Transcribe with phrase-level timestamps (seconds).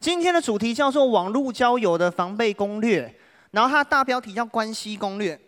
[0.00, 3.12] 今天的主题叫做网络交友的防备攻略，
[3.50, 5.38] 然后它大标题叫关系攻略。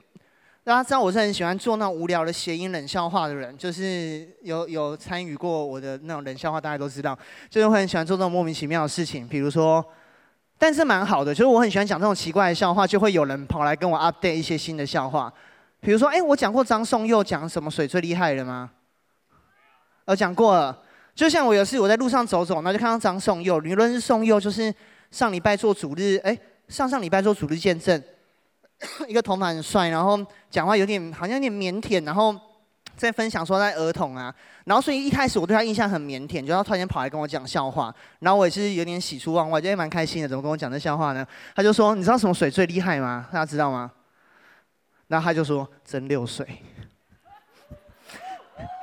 [0.65, 7.17] 大家知道我是很喜欢做那无聊的谐音冷笑话的人，就是有有参与过我的那种冷笑话，大家都知道，
[7.49, 9.85] 就是会很喜欢做这种莫名其妙的事情，比如说，
[10.59, 15.33] 但是蛮好的，就是我很喜欢讲这种奇怪的笑话，就会有人跑来跟我 update 一些新的笑话，
[15.81, 18.71] 比如说，哎，我讲过张颂佑讲什么水最厉害了吗？
[20.07, 20.77] 我讲过了，
[21.21, 24.75] 就像我有次我在路上走走，然后就看到张颂佑，理论是颂佑，就是
[25.11, 26.35] 上礼拜做主日，哎，
[26.69, 28.03] 上上礼拜做主日见证。
[29.07, 32.35] 一个头发很帅，然后讲话有点好像有点腼腆，然后
[32.97, 41.27] 在分享说在儿童啊，然后所以一开始我对他印象很腼腆，就他突然间跑来跟我讲笑话，然后我也是有点喜出望外，觉得蛮开心的，怎么跟我讲这笑话呢？
[41.55, 43.29] 他就说：“你知道什么水最厉害吗？
[43.31, 43.93] 大家知道吗？”
[45.09, 46.47] 然后他就说：“蒸馏水。”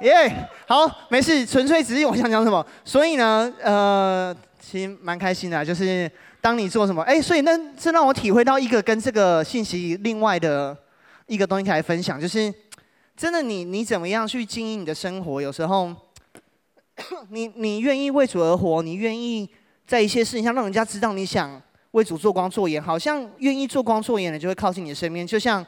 [0.01, 6.09] 耶，好，没事，纯粹只是我想讲什么，所以呢，呃，其实蛮开心的，就是。
[6.39, 10.77] 当你做什么，哎，所以那这让我体会到一个跟这个信息另外的
[11.25, 12.53] 一个东西来分享，就是
[13.17, 15.41] 真的你你怎么样去经营你的生活？
[15.41, 15.93] 有时候
[17.31, 19.49] 你你愿意为主而活，你愿意
[19.85, 25.27] 在一些事情上让人家知道你想为主做光做盐，好像愿意做光做盐的就会靠近你的身边。
[25.27, 25.65] 就像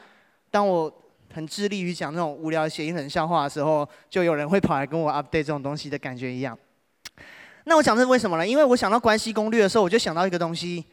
[0.49, 0.89] 当我
[1.33, 6.57] 很致力于讲那种无聊的谐音冷笑话的时候，就有人会跑来跟我 update 这种东西的感觉一样。
[7.65, 8.47] 那我讲这是为什么呢？
[8.47, 10.85] 因为我想到关系攻略的时候，我就想到一个东西。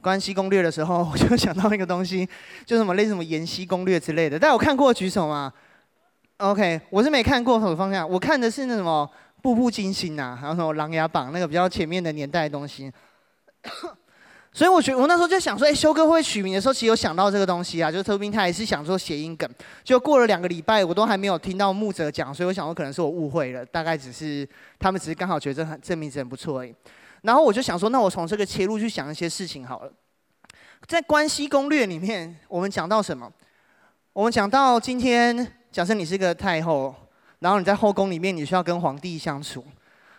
[0.00, 2.28] 关系攻略的时候，我就想到一个东西，
[2.66, 4.36] 就什么类似什么延禧攻略之类的。
[4.36, 5.52] 大家有看过举手吗
[6.38, 7.60] ？OK，我是没看过。
[7.60, 8.08] 什么方向？
[8.08, 9.08] 我看的是那什么
[9.40, 12.92] 步步惊心呐，还有什么琅琊榜那个比较前面的年代的东西。
[14.54, 19.48] 所以我觉得我那时候就想说，哎，修哥会取名的时候，其实有想到这个东西啊，就是特兵他也是想做谐音梗。
[19.82, 24.46] 就过了两个礼拜，我都还没有听到牧者讲，所以我想说可能是我误会了，大概只是
[24.78, 26.74] 他们只是刚好觉得这很这名字很不错而已。
[27.22, 29.92] 然后我就想说，那我从这个切入去想一些事情好了。
[30.86, 33.32] 在关系攻略里面，我们讲到什么？
[34.12, 36.94] 我们讲到今天，假设你是个太后，
[37.38, 39.64] 然后你在后宫里面，你需要跟皇帝相处，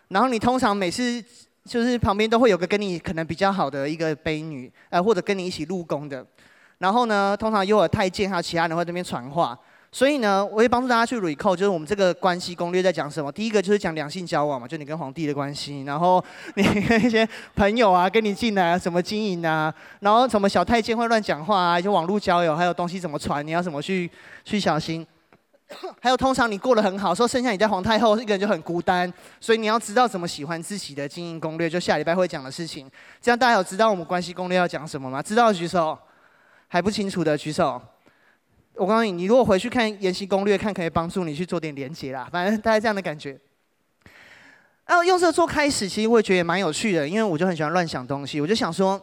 [0.08, 1.24] 然后你通常每次。
[1.66, 6.26] 就是旁边都会有个跟你可能比较好的一个婢女，呃，或者跟你一起入宫的。
[6.80, 9.58] 然后呢，通常又有太监还有其他人会在那边传话。
[9.90, 13.32] 所以呢，我会帮助大家去 recall，就是我们这个关系攻略在讲什么。
[13.32, 15.84] 第一个就是讲两性交往嘛，就你跟皇帝的关系。
[15.84, 16.22] 然后
[16.56, 19.72] 你跟一些朋友啊，跟你进来啊，怎么经营啊？
[20.00, 21.80] 然后什么小太监会乱讲话啊？
[21.80, 24.10] 一些网络交友，还有东西怎么传，你要怎么去
[24.44, 25.06] 去小心。
[26.02, 32.90] 还有，通常你过得很好，说剩下你在皇太后一个人就很孤单，所以你要知道怎么喜欢自己的经营攻略，就下礼拜会讲的事情。
[33.22, 35.22] 这样大家有知道我们关系攻略要讲什么吗？
[35.22, 35.98] 知道举手，
[36.68, 37.82] 还不清楚的举手。
[38.76, 42.28] 我告诉你，你如果回去看延禧攻略，看可以帮助你去做点连结啦。
[42.32, 43.40] 反正大概这样的感觉。
[44.86, 48.42] 啊，用这个做开始，其实我也觉得也蛮有趣的，因为我就很喜欢乱想东西。
[48.42, 49.00] 我就想说，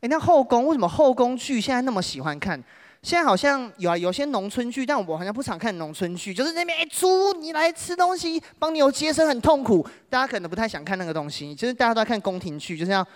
[0.00, 2.62] 哎，那后宫为什么后宫剧现在那么喜欢看？
[3.04, 6.32] 现在好像有啊，有些农村剧，但我好像不常看农村剧。
[6.32, 11.54] 就是那边哎，猪你来吃东西，帮牛接生很痛苦，大家可能不太想看那个东西。
[11.54, 13.06] 就是大家都在看宫廷剧，就是要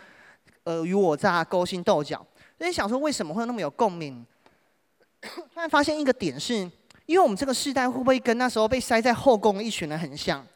[0.65, 2.23] 尔虞我诈、勾心斗角。
[2.59, 4.23] 所以想说为什么会那么有共鸣？
[5.23, 6.55] 突然发现一个点是，
[7.07, 10.47] 因为我们这个世代会不会跟那时候被塞在后宫一群人很像？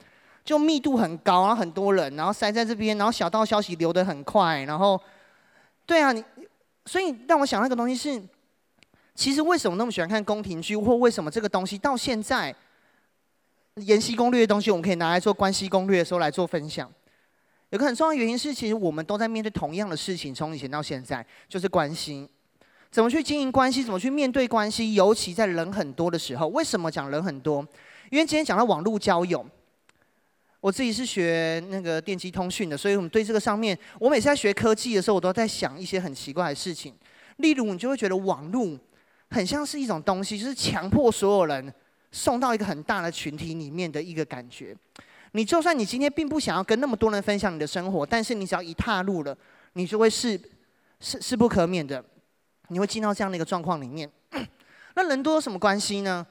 [0.45, 5.01] 就密度很高，然后很多人，然后塞在这边，然后小道消息流得很快，然后
[5.87, 6.23] 对啊，你
[6.85, 8.23] 所以让我想那个东西是。
[9.15, 12.55] 其实为什么那么喜欢看宫廷剧，或为什么这个东西到现在
[13.83, 16.91] 《延禧攻略》的东西，我们可以拿来做关系攻略的时候来做分享？
[17.71, 22.29] 有个很重要的原因是，其实我们都在面对同样的事情，从以前到现在，就是关系，
[22.91, 26.47] 怎么去经营关系，怎么去面对关系，尤其在人很多的时候。
[26.49, 27.67] 为什么讲人很多？
[28.11, 29.47] 因为今天讲到网络交友，
[30.61, 36.95] 我自己是学那个电机通讯的，所以我们对这个上面，我每次在学科技的时候，我都在想一些很奇怪的事情。
[37.37, 38.79] 例如，你就会觉得网络。
[39.33, 41.73] 很像是一种东西，就是强迫所有人
[42.11, 44.77] 送到一个很大的群体里面的一个感觉。
[45.33, 49.35] 你就算你今天并不想要跟那么多人分享你的生活，但是你只要一踏入了，
[49.73, 50.39] 你就会是
[51.01, 52.05] 是是不可免的，
[52.69, 54.11] 你会进到这样的一个状况里面。
[54.95, 56.27] 那人多有什么关系呢？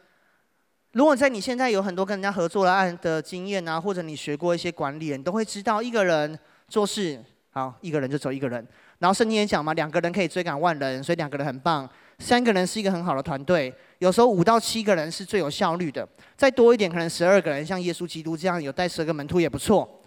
[0.92, 6.38] 如果在你现在有很多跟人家合作的案的经验啊，或者你学过一些管理，你都会知道一个人
[6.68, 7.20] 做事
[7.50, 8.68] 好，一个人就走一个人。
[9.00, 11.90] 然后圣经也讲嘛，两个人可以追赶万人，所以两个人很棒。
[12.22, 16.08] 三个人是一个很好的团队，有时候五到七个人是最有效率的，
[16.38, 19.98] 再多一点可能十二个人，像耶稣基督这样有带十二个门徒也不错。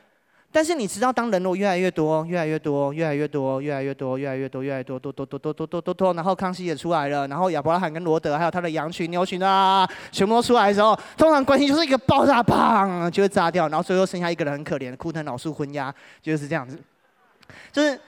[0.52, 12.40] 但是你知道，当人数越来越多，越来越多，越来越多，越来越多，越来越多，越来越多，多多多多多多多多，然后康熙也出来了，然后亚伯拉罕跟罗德还有他的羊群、牛群啊，全部都出来的时候，通常关系就是一个爆炸，
[13.10, 16.78] 就会炸掉，然后最后剩下一个人很可怜，枯藤老树昏鸦，就是这样子，
[17.72, 17.98] 就是。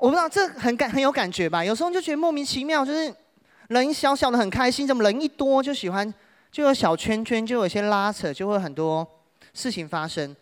[0.00, 1.62] 我不知道这很感很有感觉吧？
[1.62, 3.14] 有时候就觉得莫名其妙，就是
[3.68, 6.12] 人小小的很开心，怎么人一多就喜欢
[6.50, 9.06] 就有小圈圈，就有些拉扯，就会很多
[9.52, 10.34] 事情发生。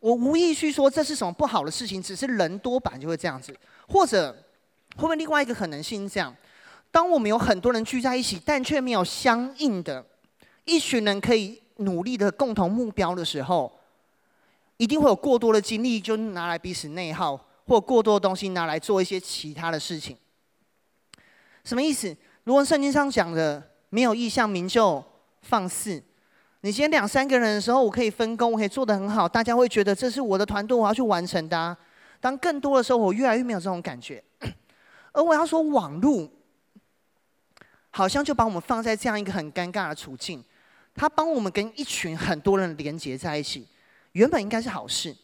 [0.00, 3.54] 我无意去说这是什么不好的事情，只是人多版就会这样子，
[3.86, 4.32] 或者
[4.96, 6.34] 会不会另外一个可能性是这样？
[6.90, 10.02] 当我们有很多人聚在一起，但却没有相应的
[10.64, 13.70] 一群人可以努力的共同目标的时候，
[14.78, 17.38] 一定会有过多的精力就拿来彼此内耗，
[17.72, 20.14] 或过多的东西拿来做一些其他的事情。
[21.64, 22.14] 什么意思？
[22.44, 25.02] 如果圣经上讲的没有意象，名就
[25.40, 26.02] 放肆。
[26.60, 31.74] 你今天两三个人的时候，我可以分工，我可以做得很好，大家会觉得这是我的团队，我要去完成的。
[32.20, 34.22] 当更多的时候，我越来越没有这种感觉。
[35.12, 36.28] 而我要说，网络
[37.88, 40.44] 好像就把我们放在这样一个很尴尬的处境，
[40.94, 43.66] 它帮我们跟一群很多人连接在一起，
[44.12, 45.16] 原本应该是好事，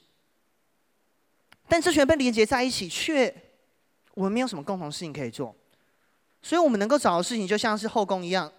[1.68, 3.32] 但这群被连接在一起，却
[4.14, 5.54] 我们没有什么共同事情可以做，
[6.42, 8.50] 所以我们能够找的事情，就像是后宫一样。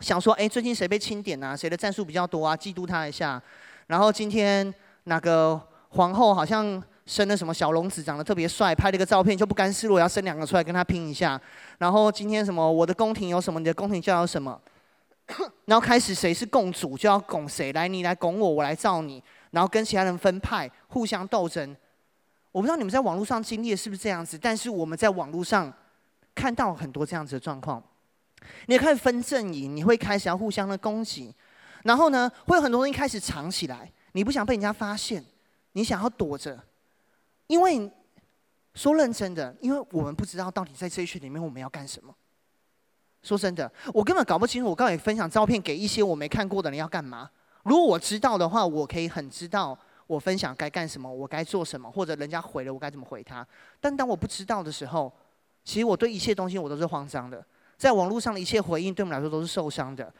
[0.00, 1.56] 想说，哎，最近谁被清点啊？
[1.56, 2.56] 谁的战术比较多啊？
[2.56, 3.40] 嫉妒他一下。
[3.86, 5.60] 然后今天哪个
[5.90, 11.40] 皇后好像生了什么小龙子，长得特别帅，拍了一个照片就不甘示弱，要生两个出来跟他拼一下。
[11.78, 14.60] 然后今天什么，我的宫廷有什么，你的宫廷就要有什么。
[15.66, 19.22] 然后开始谁是共主就要拱谁，来你来拱我，我来罩你。
[19.52, 21.74] 然后跟其他人分派，互相斗争。
[22.54, 25.72] 我不知道你们在网络上经历的是不是这样子，但是我们在网络上
[26.36, 27.82] 看到很多这样子的状况。
[28.66, 31.34] 你开始分阵营，你会开始要互相的攻击，
[31.82, 35.24] 然后呢，会有很多东西开始藏起来，你不想被人家发现，
[35.72, 36.56] 你想要躲着，
[37.48, 37.90] 因为
[38.74, 42.14] 说认真的，因为我们不知道到底在这一群里面我们要干什么。
[43.24, 47.28] 说真的，我根本搞不清楚，我告诉你分享照片给一些我没看过的人要干嘛。
[47.64, 53.46] 如果我知道的话，我可以很知道我分享该干什么，我该做什么，或者人家回了我该怎么回他。
[53.80, 55.12] 但当我不知道的时候，
[55.64, 57.44] 其实我对一切东西我都是慌张的。
[57.76, 60.12] 在网络上的一切回应，对我们来说都是受伤的。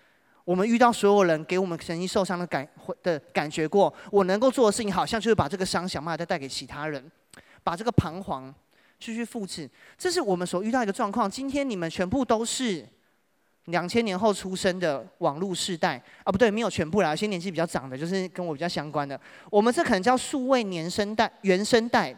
[0.45, 2.69] 我们遇到所有人给我们曾经受伤的感
[3.03, 7.11] 的感觉过，我能够做的事情，好像就是把这个伤想办法再带给其他人，
[7.63, 8.55] 把这个彷徨
[8.99, 9.71] 继续复制。
[9.97, 11.31] 这是我们所遇到一个状况。
[11.31, 12.87] 今天你们全部都是
[13.67, 19.21] 两千年后出生的网络世代啊，不对，没有全部啦，有些年纪比较长的，就是跟我比较相关的。
[19.51, 22.15] 我们这可能叫数位年生代、原生代。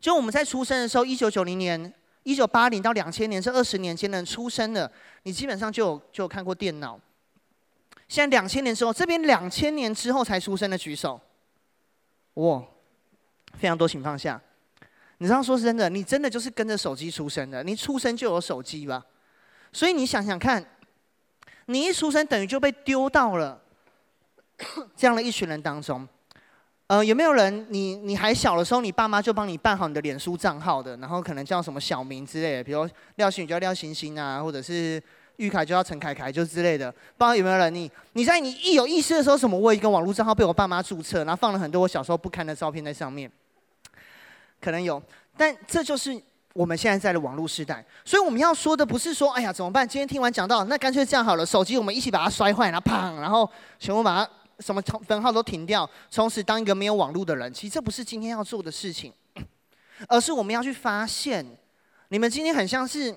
[0.00, 1.92] 就我们在出生的时候，一九九零年。
[2.24, 4.90] 一九八零到两千年这二十年间的出生的，
[5.22, 7.00] 你基本上就有就有看过电脑。
[8.06, 11.18] 现在两千年之后，这边两千年之后才出生的举手，
[12.34, 12.62] 哇，
[13.54, 14.38] 非常多，请放下。
[15.18, 19.02] 你知道说真的，你真的就是跟着手机出生的，你出生就有手机吧？
[19.72, 20.64] 所以你想想看，
[21.66, 23.60] 你一出生等于就被丢到了
[24.96, 26.06] 这样的一群人当中。
[26.88, 35.00] 呃，有没有人你你还小的时候，你爸妈就帮你办好你的脸书账号的，然后可能叫什么小名之类的，比如廖星宇就叫廖星星啊，或者是
[35.36, 36.90] 玉凯就叫陈凯凯就之类的。
[36.90, 43.30] 不知道有没有人你你在你一有意识的时候，什么我有一个网络账号被我爸妈注册，然后放了很多我小时候不堪的照片在上面，
[44.58, 45.02] 可能有。
[45.36, 46.18] 但这就是
[46.52, 49.86] 我们现在在的网络时代，所以我们要说的不是说，哎呀怎么办？
[49.86, 53.48] 今天听完讲到，那干脆这样好了，手机我们一起把它摔坏，然后砰，然后
[53.78, 54.30] 全部把它。
[54.60, 57.54] 什么分号都停掉，从此当一个没有网络的人。
[57.54, 59.12] 其实这不是今天要做的事情，
[60.08, 61.46] 而是我们要去发现，
[62.08, 63.14] 你们今天很像是……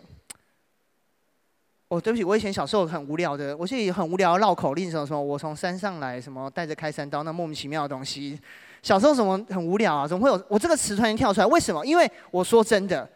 [1.87, 8.39] 哦，对不起，我以前小时候很无聊的，我现在也很无聊绕口令什么什么，我从山上来，什么带着开山刀，那莫名其妙的东西。
[8.83, 10.07] 小时候怎么很无聊啊？
[10.07, 11.47] 怎么会有我这个词突然跳出来？
[11.47, 11.83] 为什么？
[11.83, 13.09] 因为我说真的，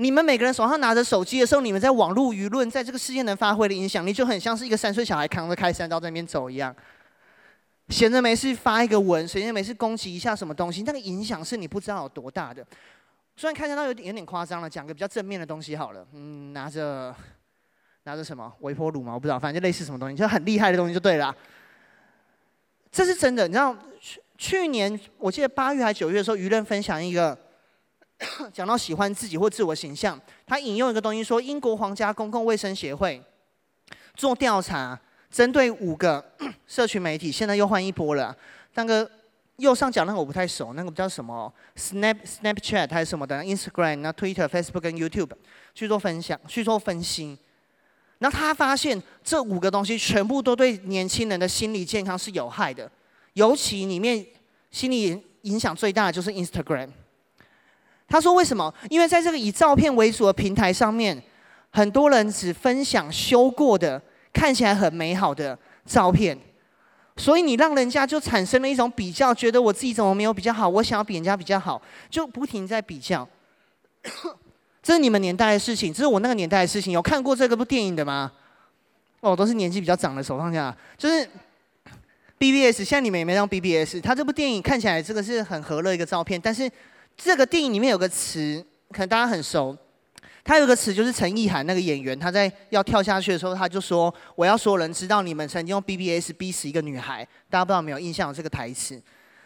[0.00, 6.74] 你们每个人手上拿着手机的时候，你们在网络舆论在这个世界能发挥的影响力，就很像是一个三岁小孩扛着开山刀在那边走一样。
[7.88, 12.64] 闲着没事发一个文，闲着没事攻击一下什么东西，那个影响是你不知道有多大的。
[13.36, 16.06] 虽然看得到有点有点夸张了，讲个比较正面的东西好了。
[16.12, 17.12] 嗯，拿着
[18.04, 21.34] 拿着什么微波炉嘛，我不知道，反正就类似什么东西，就很厉害的东西就对了。
[22.92, 27.36] 这是真的，你知道去去年我记得八月还九月的时候，舆论分享一个
[28.52, 33.22] 讲到喜欢自己或自我形象，他引用一个东西说，英国皇家公共卫生协会
[34.14, 34.98] 做调查。
[35.30, 36.24] 针对五个
[36.66, 38.34] 社群媒体，现在又换一波了。
[38.72, 39.08] 那个
[39.56, 45.32] 右上角那个我不太熟，那个叫什么？Snap Snapchat 还是什么的？Instagram、那 Twitter、Facebook 跟 YouTube
[45.74, 47.36] 去做分享、去做分析。
[48.20, 52.90] 然后他发现这五个东西全部都对年轻人的心理健康是有害的，
[53.34, 54.24] 尤其里面
[54.70, 56.88] 心理影响最大的就是 Instagram。
[58.08, 58.74] 他说为什么？
[58.90, 61.22] 因为在这个以照片为主的平台上面，
[61.70, 64.02] 很多人只分享修过的。
[64.30, 66.38] 看起来很美好的照片，
[67.16, 73.26] 所以你让人家就产生了一种比较，觉得我自己怎么没有比较好，我想要比人家比较好，就不停在比较。
[74.80, 76.92] 这是你们年代的事情，这是我那个年代的事情。
[76.92, 78.30] 有看过这个部电影的吗？
[79.20, 81.28] 哦，都是年纪比较长的手放下，就是
[82.38, 82.84] BBS。
[82.84, 84.00] 现在你们也没用 BBS。
[84.00, 86.70] 他这部电影看起来这个是很和乐一个照片，但是
[87.18, 89.76] 这个电影里面有个词，可能大家很熟。
[90.44, 99.02] 他有个词就是陈意涵那个演员，他在要跳下去的时候，他就说：“我要所有人知道你们曾经用 BBS 逼死一个女孩。”大家不知道有没有印象有这个台词？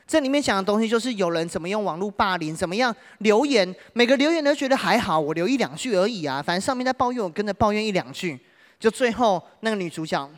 [0.06, 8.38] 这里面讲的东西就是有人怎么用网络霸凌，怎么样留言，每个留言都觉得还好，我留一两句而已啊，反正上面在抱怨，我跟着抱怨一两句，
[8.78, 10.30] 就最后那个女主角，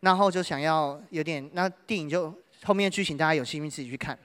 [0.00, 4.16] 然后就想要有点，那电影就后面的剧情大家有兴趣自己去看。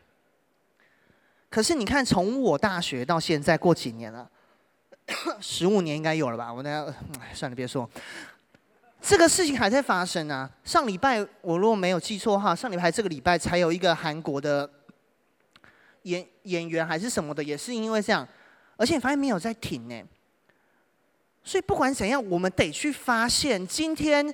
[1.52, 4.28] 可是你看，从我大学到现在过几年了。
[5.42, 6.54] 十五年应该有了吧？
[6.54, 6.86] 我那
[7.34, 7.88] 算了，别说。
[9.02, 10.50] 这个事情还在发生啊！
[10.64, 14.70] 上礼拜我如果没有记错的话，上礼拜这个礼拜才有一个韩国的
[16.04, 18.26] 演演员还是什么的，也是因为这样，
[18.78, 20.02] 而且你发现没有在停呢。
[21.44, 24.34] 所以不管怎样，我们得去发现，今天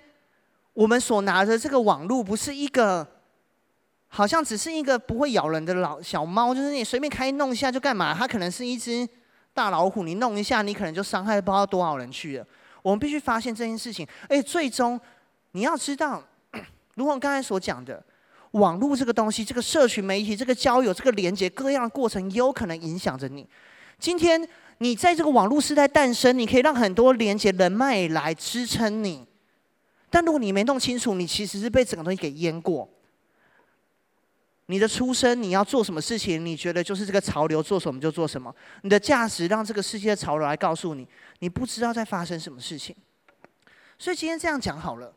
[0.73, 3.07] 我们所拿的这个网络不是一个，
[4.07, 8.13] 好像只是一个不会咬人的老小猫，就是你随便开弄一下就干嘛？
[8.13, 9.07] 它可能是一只。
[9.53, 12.45] 大老虎，你弄一下，你可能就伤害不知道多少人去了。
[12.83, 15.01] 我们必须发现这件事情，而且最终
[15.53, 16.23] 你要知道，
[16.93, 17.99] 如果刚才所讲的，
[18.51, 23.49] 网络这个东西，这个社群媒体，这个交友，这个连接，各样的过程，也有可能影响着你。
[23.97, 24.47] 今天
[24.77, 29.25] 你在这个网络时代诞生，你可以让很多连接人脉来支撑你，
[30.11, 32.87] 但如果你没弄清楚，你其实是被整个东西给淹过。
[34.69, 36.45] 你的出生，你要做什么事情？
[36.45, 38.53] 你觉得就是这个潮流，做什么就做什么。
[38.81, 41.07] 你的价值让这个世界的潮流来告诉你，
[41.39, 42.95] 你不知道在发生什么事情。
[43.97, 45.13] 所以今天这样讲好了，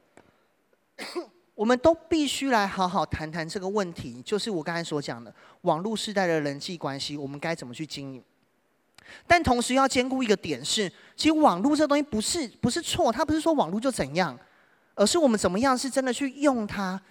[1.57, 8.23] 我们都必须来好好谈谈这个问题，就是我刚才所讲的网络时代的人际关系，我们该怎么去经营？
[9.27, 14.39] 但同时要兼顾一个点是，其实网络这东西不是不是错，它不是说网络就怎样，
[14.95, 17.03] 而是我们怎么样是真的去用它。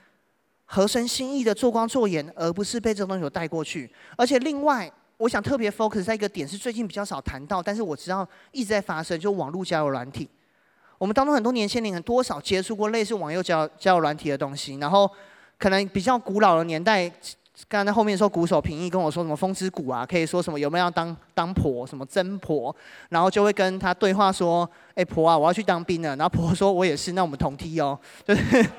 [0.72, 3.90] 合神心意的做光做眼，而不是被这个东西所带过去。
[4.16, 10.30] 而且另外，我想特别 focus 在一个点，是最近比较少谈到，但是我知道一直在发生，就网络交友软体。
[11.00, 15.10] 我们当中很多年轻人多少接触过类似网友交交友软体的东西，然后
[15.58, 17.10] 可能比较古老的年代，
[17.68, 22.74] 刚刚在后面说鼓手平易跟我说什么风之谷啊，可以说什么有没有要当当婆，什么真婆，
[23.10, 28.70] 然后就会跟他对话说，哎婆啊，我要去当兵了，然后婆说我也是，那我们同梯哦，就是。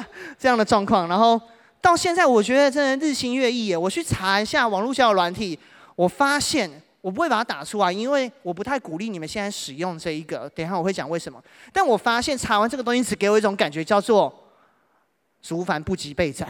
[0.38, 1.40] 这样的状况，然后
[1.80, 3.74] 到现在，我觉得真的日新月异。
[3.74, 5.58] 我去查一下网络交友软体，
[5.96, 10.48] 我发现我不会把它打出来，因为我不太鼓励你们现在使用这一个。
[10.54, 11.42] 等一下我会讲为什么。
[11.72, 14.32] 但我发现查完这个东西，只给我一种感觉，叫做
[15.42, 16.46] “竹凡不及备载”，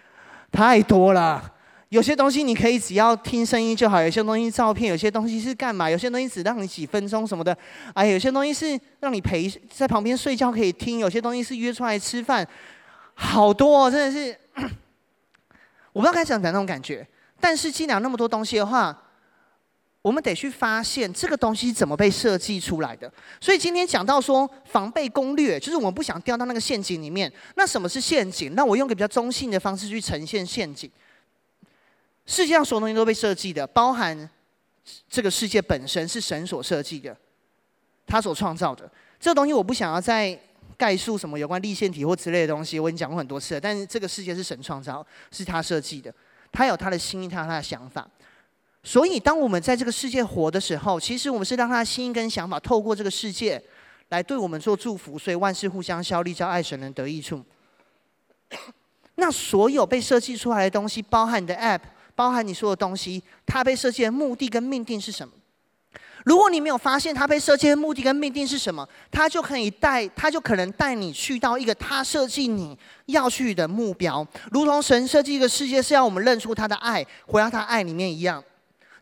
[0.50, 1.52] 太多了。
[1.90, 5.88] 有些东西你可以只要听声音就好，有些东西照片，有些东西是干嘛？
[5.88, 7.56] 有些东西只让你几分钟什么的，
[7.94, 12.46] 哎，有些东西是让你陪在旁边睡觉可以听，有些东西是约出来吃饭，
[13.14, 14.36] 好多哦，真的是，
[15.92, 17.06] 我不知道该怎么讲那种感觉。
[17.38, 18.96] 但是既然那么多东西的话，
[20.02, 23.12] 我们得去发现这个东西怎么被设计出来的。
[23.40, 27.32] 所以今天讲到说防备攻略，就是我们不想掉到那个陷阱里面。
[27.54, 28.54] 那什么是陷阱？
[28.56, 30.90] 那我用个比较中性的方式去呈现陷阱。
[32.26, 34.28] 世界上所有东西都被设计的，包含
[35.08, 37.16] 这个世界本身是神所设计的，
[38.06, 38.90] 他所创造的。
[39.18, 40.38] 这个东西我不想要再
[40.76, 43.60] 概述什么有关立线体或之类的东西，我已经讲过很多次了。
[43.60, 46.12] 但是这个世界是神创造，是他设计的，
[46.52, 48.06] 他有他的心意，他有他的想法。
[48.82, 53.60] 所以当我们在这个世界活的时候，其实我们是让他的心意跟想法透过这个世界
[54.10, 55.18] 来对我们做祝福。
[55.18, 57.42] 所以万事互相效力，叫爱神能得益处。
[59.14, 61.80] 那所有被设计出来的东西，包含你的 App。
[62.16, 65.32] 包含你说的东西，它被设计的目的跟命定是什么？
[66.24, 78.42] 如果你没有发现它被设计的目的跟命定是什么，它就可以带，它就可能带你去到一个它设计你要去的目标，如同神设计一个世界是要我们认出他的爱，回到他爱里面一样。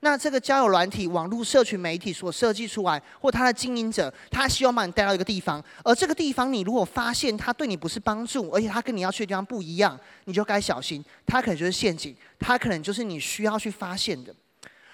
[0.05, 14.35] 那这个交友软体、网络社群媒体所设计出来，或它的经营者，他希望把你带到一个地方，而这个地方你如果发现他对你不是帮助，而且他跟你要去的地方不一样，你就该小心，他可能就是陷阱，他可能就是你需要去发现的。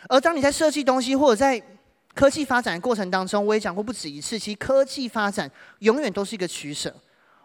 [0.08, 1.60] 而当你在设计东西或者在
[2.14, 5.50] 科技发展的过程当中，我也讲过不止一次，其实科技发展
[5.80, 6.94] 永远都是一个取舍。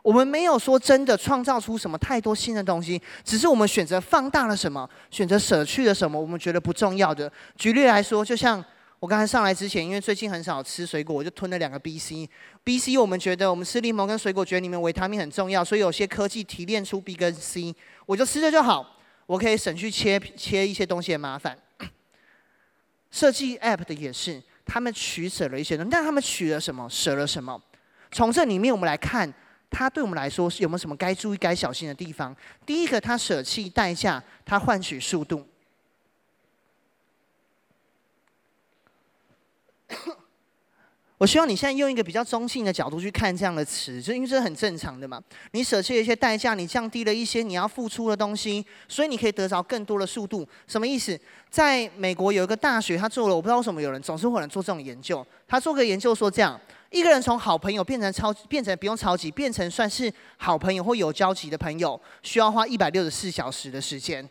[0.05, 7.31] 我们没有说真的创造出什么太多新的东西，只是我们选择放大了什么，选择舍去了什么，我们觉得不重要的。
[7.57, 8.63] 举例来说，就像
[8.99, 12.29] 我刚才上来之前，因为最近很少吃水果，我就吞了两个 B C。
[12.63, 21.57] B C 我们觉得我们吃柠檬跟水果，觉得里面维他命很重要，所以有些科技提炼出 B 跟 C，我就吃着就好，我可以省去切切一些东西的麻烦。
[23.09, 27.59] 设计 App 的也是，他们取舍了一些东西，但他们取了什么，舍了什么？
[28.11, 29.33] 从这里面我们来看，
[29.77, 32.33] 它对我们来说是有没有什么该注意、该小心的地方？
[32.65, 35.45] 第一个，它舍弃代价，它换取速度。
[41.17, 45.21] 我希望你现在用一个比较中性的角度去看这样的词，就因为这是很正常的嘛。
[45.51, 50.47] 你舍弃了一些代价，你降低了一些你要付出的东西，所以你可以得着更多的速度。
[50.67, 51.19] 什么意思？
[51.49, 55.25] 在美国有一个大学，他做了，我不知道为什么有人总是会有人做这种研究。
[55.47, 56.59] 他做个研究说，这样
[56.95, 64.25] 一个人从好朋友变成超，变成不用超级，变成算是好朋友或有交集的朋友，需要花一百六十四小时的时间。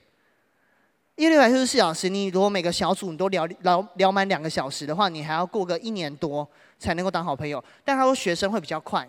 [1.16, 7.62] 一六百六十四小时，你如果每个小组你都聊聊聊满两个小时的话，你还要过个一年多才能够当好朋友。
[7.84, 9.06] 但他说学生会比较快。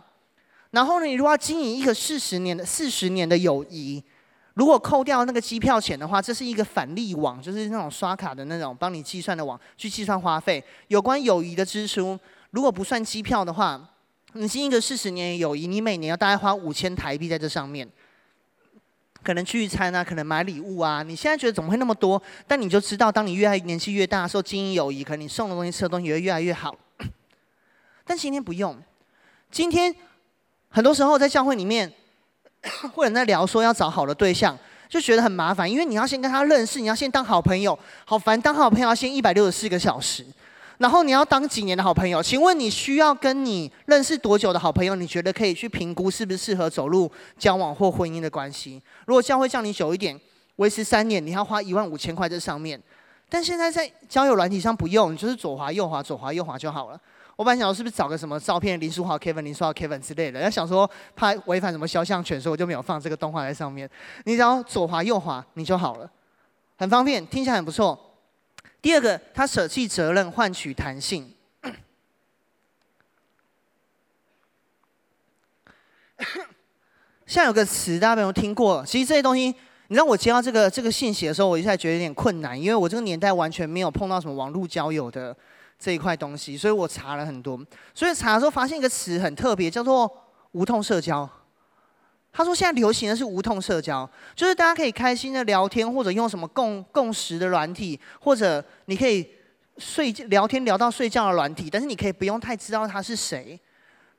[0.72, 4.04] 然后呢，你如果要经营一个四十年的四十年的友谊，
[4.56, 10.62] 如果扣掉那个机票钱的话，这是一个返利网，就是那种刷卡的那种帮你计算的网，去计算花费。
[10.90, 12.20] 有关友谊的支出，
[12.56, 13.90] 如果不算机票的话，
[14.32, 17.86] 你经营个四十年友谊，你每年要大概花五千台币在这上面。
[19.22, 21.04] 可能聚餐啊，可能买礼物啊。
[21.04, 22.22] 你现在觉得怎么会那么多？
[22.48, 26.74] 但你就知道，当你越来年纪越大的时候，经营友谊，可能你送的东西、吃的东西也会越来越好。
[28.06, 28.74] 但今天不用，
[29.52, 29.94] 今天
[30.70, 31.92] 很多时候在教会里面，
[32.94, 34.58] 或者在聊说要找好的对象，
[34.88, 40.26] 就觉得很麻烦，因为你要先跟他认识，你要先当好朋友，好烦，当好朋友要先一百六十四个小时。
[40.78, 42.22] 然后你要当几年的好朋友？
[42.22, 44.96] 请问你需要跟你认识多久的好朋友？
[44.96, 48.82] 你觉得可以去评估是不是适合走入交往或婚姻的关系？
[49.06, 50.20] 如果教会叫你久一点，
[50.58, 52.82] 维持三年，你要花一万五千块在上面。
[53.30, 57.00] 但现在在交友软体上不用，你就是左滑右滑，左滑右滑就好了。
[57.36, 63.90] 我本来想说是不是找个什么照片，林书豪 Kevin、林书豪 Kevin 之类的，要想说怕违反什么肖像权，所以我就没有放这个动画在上面。
[64.26, 66.10] 你只要左滑右滑，你就好了，
[66.78, 68.00] 很方便，听起来很不错。
[68.86, 71.34] 第二个，他舍弃责任换取弹性。
[77.26, 78.86] 现在有个词，大家有没有听过？
[78.86, 79.46] 其实这些东西，
[79.88, 85.36] 你知道我接到这个这个信息的时候，我一下觉得有点困难，因为我这个年代完全没有碰到什么网络交友的
[85.80, 87.60] 这一块东西，所以我查了很多。
[87.96, 91.28] 所以查的时候发现一个词很特别，叫做无痛社交。
[92.38, 99.26] 他说：“现在流行的是无痛社交，就是大家可以开心的聊天，或者用什么共共识的软体，或者你可以
[99.78, 103.58] 睡聊天聊到睡觉的软体，但是你可以不用太知道他是谁，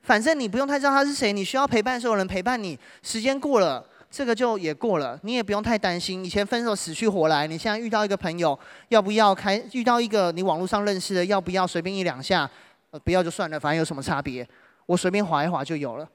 [0.01, 6.25] 反正你不用太知道他是谁，你需要陪伴的时候有人陪伴你，时间过了，这个就也过了，你也不用太担心。
[6.25, 9.63] 以前分手死去活来，你现在遇到一个朋友，要不要开？
[9.73, 12.49] 遇到一个你网络上认识的，要不要随便一两下？
[12.89, 14.47] 呃，不要就算了，反正有什么差别？
[14.87, 16.09] 我随便滑一滑就有了。”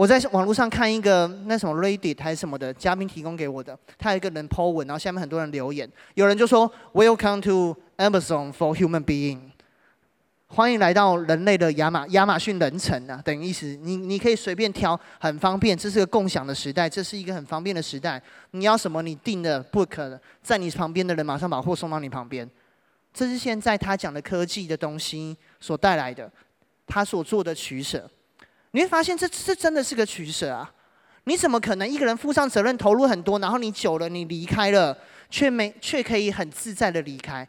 [0.00, 9.38] 我在网络上看一个那什么 Reddit 还是什么的，嘉宾提供给我的，他有一个人 po 文，然后下面很多人留言，有人就说 Welcome to Amazon for human being，
[10.46, 22.48] 欢迎来到人类的亚马亚马逊人城啊，等于意思，你你可以随便挑，很方便，这是个共享的时代，这是一个很方便的时代，你要什么你订的 book，在你旁边的人马上把货送到你旁边，
[23.12, 26.32] 这是现在他讲的科技的东西所带来的，
[26.86, 28.10] 他所做的取舍。
[28.72, 30.72] 你会发现这，这真的是个取舍啊！
[31.24, 34.96] 你怎么可能一个人负上责任，投入很多，然后你久了你离开了，
[35.28, 37.46] 却没却可以很自在的离开？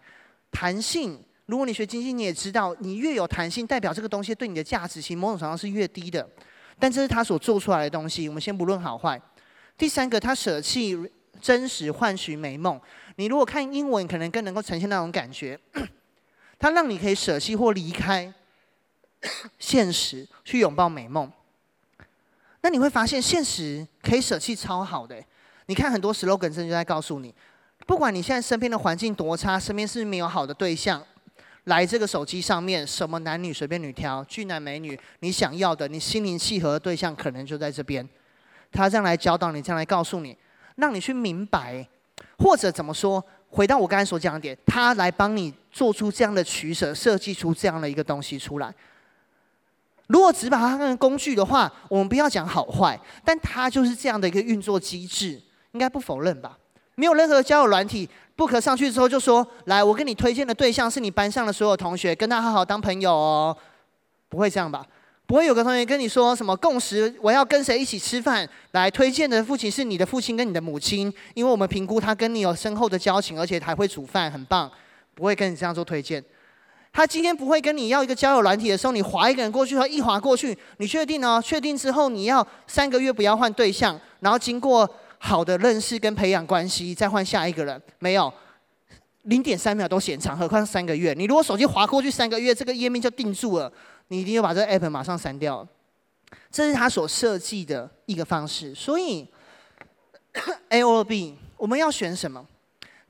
[0.52, 6.28] 弹性，如果你学经济，你也知道，你越有弹性，代表这个东西对你的价值其实某种程度上是越低的。
[6.80, 9.22] 但这是他所做出来的东西，我们先不论好坏。
[9.78, 10.98] 第三个，他舍弃
[11.40, 12.80] 真实换取美梦。
[13.16, 15.58] 你如果看英文，可能更能够呈现那种感觉。
[16.58, 18.34] 他让你可以舍弃或离开。
[19.60, 21.32] 现实去拥抱美梦，
[22.62, 25.24] 那你会发现现实可以舍弃超好的。
[25.68, 27.34] 你看很多 slogan 甚至就在告诉你，
[27.86, 31.02] 不管你现在身边的环境多差，身边是不是没有好的对象，
[31.66, 38.08] 来这个手机上面，什么男女随便你挑，俊男美女，你想要的，你心灵契合的对象可能就在这边。
[38.72, 40.36] 他这样来教导你，这样来告诉你，
[40.76, 41.88] 让你去明白，
[42.38, 43.24] 或者怎么说？
[43.50, 48.74] 回到我刚才所讲的点，他来帮你做出这样的取舍，设计出这样的一个东西出来。
[50.12, 56.58] 如果只把它当成工具的话，我们不要讲好坏，但它就是这样的一个运作机制，应该不否认吧？
[56.96, 63.56] 没有任何交友软体，book 上去之后就说：“来，我给你推荐的对象是你班上的所有同学，跟他好好当朋友哦。”
[64.28, 64.86] 不会这样吧？
[65.26, 67.16] 不会有个同学跟你说什么共识？
[67.22, 68.48] 我要跟谁一起吃饭？
[68.72, 74.70] 来推荐的父亲是你的父亲跟你的母亲，因为我们评估他跟你有深厚的交情，而且还会煮饭，很棒。
[75.16, 76.24] 不会跟你这样做推荐。
[76.94, 81.42] 他今天不会跟你要一个交友软体的时候，你滑一个人过去，他一滑过去，你确定哦？
[81.42, 88.32] 确定之后，你要三个月不要换对象，然后经过好的认识跟培养关系，再换下一个人，没有，
[89.24, 91.14] 零点三秒都嫌长，何况三个月？
[91.14, 93.72] 你如果手机滑过去三个月，这个页面就定住了，
[94.10, 95.66] 你一定要把这个 app 马上删掉。
[96.52, 98.76] 这是他所设计的一个方式。
[98.76, 99.26] 所以
[100.68, 102.46] A O B 我们要选什么？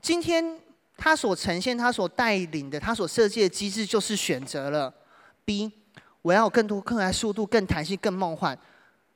[0.00, 0.56] 今天。
[0.96, 4.92] 他所呈现、他所带领的、他所设计的机制，就是选择了
[5.44, 5.72] B。
[6.22, 8.56] 我要有更多、更快速度、更弹性、更梦幻。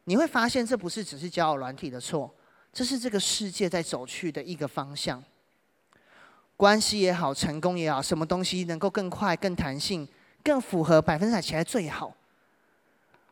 [0.05, 2.29] 你会发现，这不是只是交友软体的错，
[2.73, 5.23] 这是这个世界在走去的一个方向。
[6.57, 10.09] 关系也好，成功也好，什么东西能够更快、更弹性、
[10.43, 12.13] 更符合百分之百起来最好？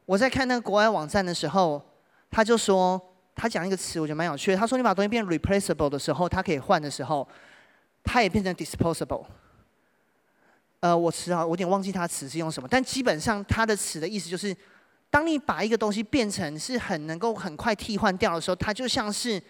[0.05, 1.83] 我在看那个国外网站的时候，
[2.31, 3.01] 他就说，
[3.35, 4.57] 他讲一个词，我觉得蛮有趣的。
[4.57, 7.27] 他说，你把东西变 replaceable 的时候，它可以换的时候。
[8.05, 9.25] 它也变成 disposable。
[10.81, 14.55] 呃，我词啊，我有点忘记它词是用什么，但基本上它的词的意思就是，
[15.11, 19.43] 当你把一个东西变成是很能够很快替换掉的时候，它就像是，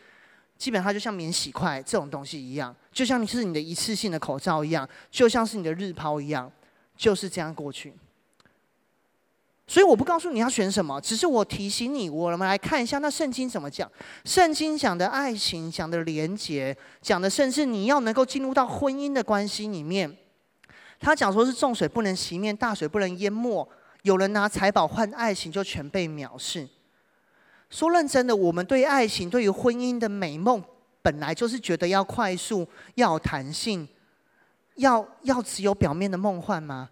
[0.57, 6.51] 基本上就像免洗筷这种东西一样，就像是你的一次性的口罩一样，就像是你的日抛一样，
[6.97, 7.93] 就是这样过去。
[9.67, 13.91] 所以我不告诉你要选什么，只是我提醒你，我们来看一下那圣经怎么讲。
[14.25, 20.15] 圣经讲的爱情，讲的连结，讲的甚至你要能够进入到婚姻的关系里面。
[21.01, 23.67] 他讲说是重水不能熄灭，大水不能淹没。
[24.03, 26.69] 有人拿财宝换爱情，就全被藐视。
[27.71, 30.63] 说认真的，我们对爱情、对于婚姻的美梦，
[31.01, 33.89] 本来就是觉得要快速、要弹性、
[34.77, 36.91] 要要只有表面的梦幻吗？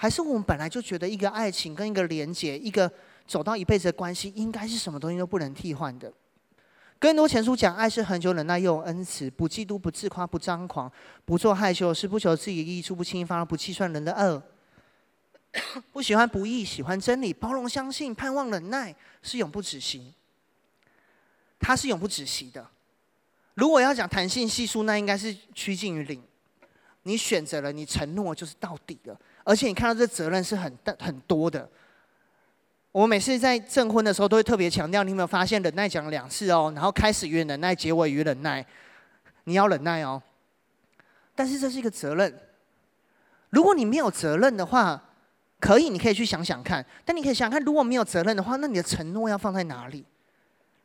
[0.00, 2.90] 还是我们本来就觉得一个爱情跟一个连结，一个
[3.26, 6.10] 走到一辈子的关系，应该是什么东西都不能替换的。
[6.98, 10.90] 更多前书讲，爱是恒久忍耐，又有恩慈，不嫉妒，不自夸，不张狂，
[11.26, 14.42] 不做害羞的事，不求自己的益处，不轻易发，不计算人的恶，
[15.92, 20.14] 不喜欢不义，喜欢真理，包容相信，盼望忍耐，是永不止息。
[21.58, 22.66] 它是永不止息的。
[23.52, 26.22] 如果要讲弹性系数，那应该是趋近于零。
[27.02, 29.20] 你选择了，你承诺就是到底了。
[29.44, 31.68] 而且你看到这责任是很大很多的。
[32.92, 36.72] 我每次在证婚的时候都会特别强调，你有没有发现忍耐讲两次哦？
[36.74, 38.66] 然后开始于忍耐，结尾于忍耐，
[39.44, 40.20] 你要忍耐哦。
[41.34, 42.36] 但是这是一个责任。
[43.50, 45.00] 如果你没有责任的话，
[45.60, 46.84] 可以，你可以去想想看。
[47.04, 50.04] 但你可以想想看，如果没有责任的话，那你的承诺要放在哪里？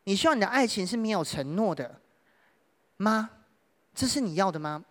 [0.04, 2.00] 你希望你的爱情是没有承诺的
[2.98, 3.32] 吗？
[3.96, 4.84] 这是你要的吗？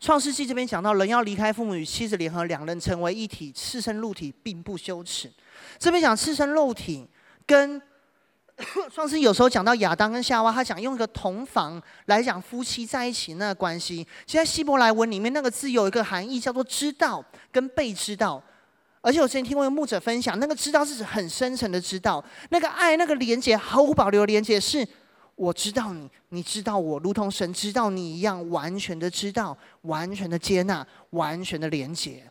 [0.00, 5.30] 创世纪这边讲到，人要离开父母与妻子联合，两人成为一体，赤身露体，并不羞耻。
[5.78, 7.04] 这边讲赤身露体，
[7.44, 7.82] 跟
[8.94, 14.06] 创世有时候讲到亚当跟夏娃，他讲用一个同房来讲夫妻在一起那个关系。
[14.26, 18.42] 现在希伯来文里面那个字有一个含义，叫做知道跟被知道。
[19.00, 24.86] 而且我之前听过一个牧者分享，那个知道是指很深层的知道，那个爱，那个连接，毫无保留的连接是。
[25.38, 32.28] 我知道你，你知道我，如同神知道你一样，完全的知道，完全的接纳，完全的连接。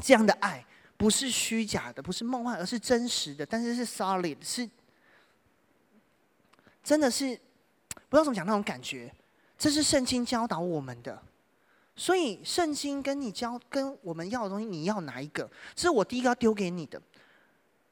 [0.00, 0.64] 这样的爱
[0.96, 3.44] 不是虚假的，不是梦幻，而是真实的。
[3.44, 4.70] 但是是 solid，是
[6.84, 7.36] 真的是
[8.08, 9.12] 不知道怎么讲那种感觉。
[9.58, 11.20] 这是圣经教导我们的，
[11.96, 15.50] 所以圣经跟你教跟我们要的东西，你要哪一个？
[15.74, 17.02] 这是我第一个要丢给你的。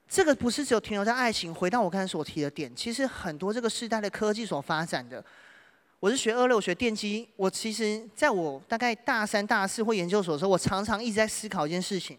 [0.08, 1.54] 这个不是只有停留在爱情。
[1.54, 5.22] 回到我刚才所提的点，其实很多这个时代的科技所发展的，
[6.00, 7.28] 我是学二六学电机。
[7.36, 12.16] 我其实在我大概大三、大四或研究所的时候，我常常一直在思考一件事情。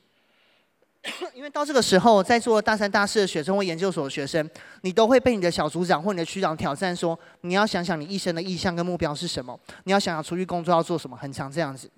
[1.33, 4.47] 因为到这个时候，在做大三、大四的学生或研究所的学生，
[4.81, 9.57] 你都会被你的小组长或你的区长挑战说：你要想想你一生的意向跟目标是什么？
[9.85, 11.15] 你要想想出去工作要做什么？
[11.15, 11.89] 很常这样子。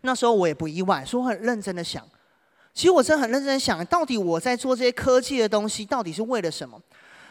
[0.00, 2.02] 那时候我也不意外，所以我很认真的想。
[2.76, 6.78] 其实我真的很认真想，到底我在做这些科技的东西，到底是为了什么？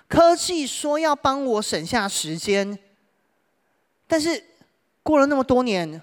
[0.08, 2.76] 科技说要帮我省下时间，
[4.08, 4.44] 但是
[5.04, 6.02] 过了那么多年，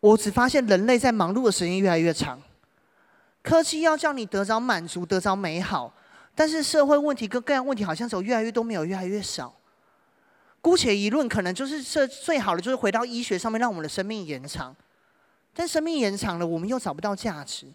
[0.00, 2.42] 我只发现人类在忙碌的时间越来越长。
[3.40, 5.94] 科技要叫你得着满足，得着美好，
[6.34, 9.54] 但是社会问题跟各样问题好像走越来越多，没有越来越少。
[10.60, 14.74] 姑且一论，可能就是这最好的，就是回到医学上面，让我们的生命延长。
[15.54, 17.68] 但生命延长了，我们又找不到价值。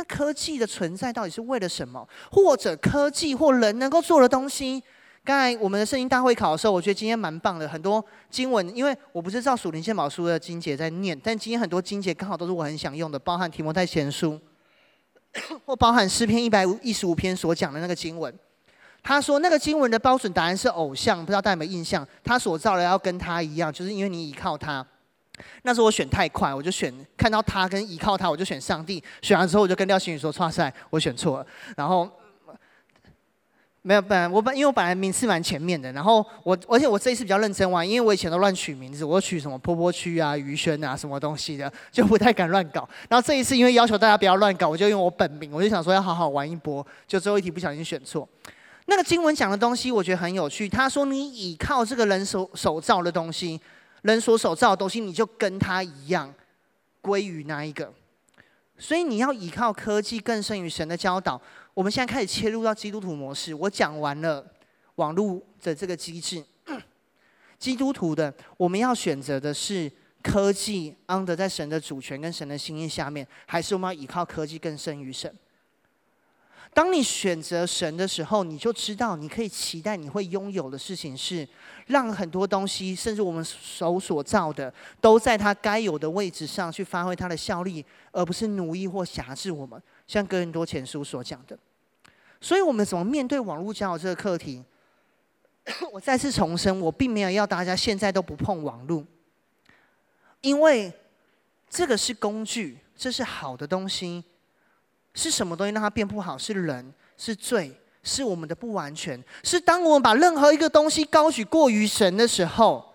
[0.00, 2.08] 那科技的存在到底是为了什么？
[2.30, 4.82] 或者科技或人能够做的东西？
[5.22, 14.40] 刚才我们的圣经大会考的时候，我觉得今天蛮棒的，很多经文，因为我不是照属灵献宝书的经节在念，但今天很多经节刚好都是我很想用的，包含提摩太前书，
[15.66, 18.34] 或包含诗篇一百五一十五篇所讲的那个经文。
[19.02, 22.08] 他说那个经文的标准答案是偶像，不知道大家有没有印象？
[22.24, 24.86] 他所造的要跟他一样，就是因为你依靠他。
[25.62, 29.02] 那时候我选太快，我就选看到他跟依靠他，我就选上帝。
[29.22, 32.08] 选完之后，我就跟廖心宇说：“哇塞，我选错了。”然后
[33.82, 42.86] 没有，本来我本因为我本来名次蛮前面的，然后我而且我这一次比较认真玩，因为我以前都乱取名字，我取什么波波区啊、于轩啊什么东西的，就不太敢乱搞。
[43.08, 48.28] 然后这一次因为要求大家不要乱搞，我就用我本名，我就想说要好好玩一波，就最后一题不小心选错。
[48.84, 50.68] 那个经文讲的东西，我觉得很有趣。
[50.68, 53.58] 他说：“你倚靠这个人手手造的东西。”
[54.02, 56.32] 人所手造的东西，你就跟他一样
[57.00, 57.92] 归于那一个，
[58.78, 61.40] 所以你要依靠科技更胜于神的教导。
[61.74, 63.54] 我们现在开始切入到基督徒模式。
[63.54, 64.44] 我讲完了
[64.96, 66.44] 网络的这个机制，
[67.58, 69.90] 基督徒的我们要选择的是
[70.22, 75.32] 科技 under 在神的主权跟神的心意下面，还是我们要依靠科技更胜于神？
[76.72, 81.46] 当你选择神的时候，你就知道你可以期待你会拥有的事情是，
[81.86, 89.82] 让很多东西，甚至我们手所造的，都在它该有的位置上去发挥它的效力，而不是奴役或辖制我们。
[90.06, 91.58] 像哥林多前书所讲的，
[92.40, 94.62] 所以我们怎么面对网络交友这个课题？
[95.92, 99.04] 我再次重申，我并没有要大家现在都不碰网络，
[100.40, 100.92] 因为
[101.68, 104.24] 这个是工具，这是好的东西。
[105.14, 106.38] 是什么东西让它变不好？
[106.38, 109.22] 是人，是罪，是我们的不完全。
[109.42, 112.94] 是当我们把任何一个东西高举过于神的时候，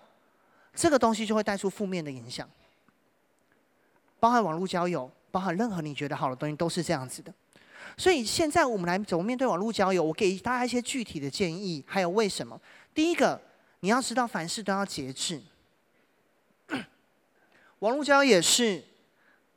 [0.74, 2.48] 这个东西就会带出负面的影响。
[4.18, 7.32] 包含网络交友，包含任何你觉得好的东西，都是这样子的。
[7.96, 10.02] 所以现在我们来怎么面对网络交友？
[10.02, 12.60] 我给大家一些具体的建议，还有为什么。
[12.94, 13.40] 第一个，
[13.80, 15.40] 你要知道凡事都要节制。
[17.80, 18.82] 网络交友也是，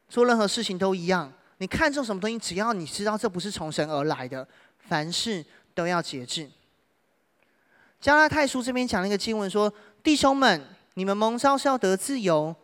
[0.10, 1.34] 做任何事情都一样。
[1.60, 4.45] 你看中什么东西，只要你知道这不是从神而来的，
[4.78, 6.50] 凡事都要节制。
[8.02, 10.62] 加拉太书这边讲了一个经文说：“弟兄们，
[10.93, 12.56] 你们蒙召是要得自由。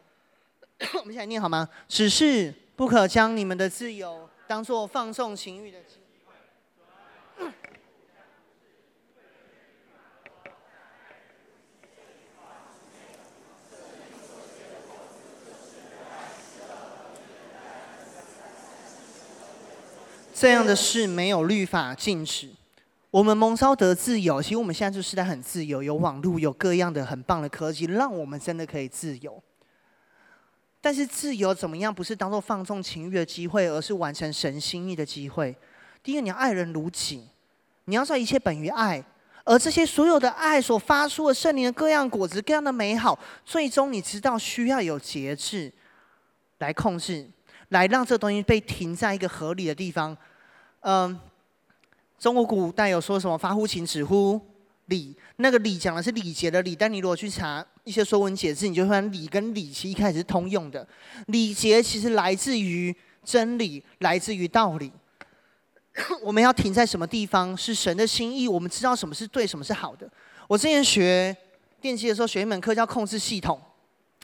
[0.99, 1.67] ”我们现在念好吗？
[1.87, 5.79] 只是不可将你们的自由当做放纵情欲的
[20.37, 22.49] 这样的事没有律法禁止。
[23.09, 29.41] 我们蒙召得自由，其实我们现在就是在很自由，有网络，有各样的很棒的科技，让我们真的可以自由。
[30.81, 31.93] 但是自由怎么样？
[31.93, 35.55] 不是当做放纵情欲的机会，而是完成神心意的机会。
[36.03, 37.29] 第一，你要爱人如己，
[37.85, 39.01] 你要知道一切本于爱，
[39.45, 45.71] 而这些所有的爱所发出的圣灵的各样果子、各样的美好，最终你知道需要有节制
[46.57, 47.29] 来控制。
[47.69, 50.15] 来让这东西被停在一个合理的地方。
[50.81, 51.19] 嗯，
[52.19, 54.39] 中国古代有说什么“发乎情，止乎
[54.85, 60.87] 礼”，那个“礼”讲的是礼节的“礼”，但你如果去查一些说文解字，你就会发现“礼”跟“礼”其实一开始是通用的。
[61.27, 64.91] 礼节其实来自于真理，来自于道理。
[66.21, 68.47] 我们要停在什么地方是神的心意？
[68.47, 70.07] 我们知道什么是对，什么是好的。
[70.47, 71.35] 我之前学
[71.81, 73.59] 电机的时候，学一门课叫控制系统。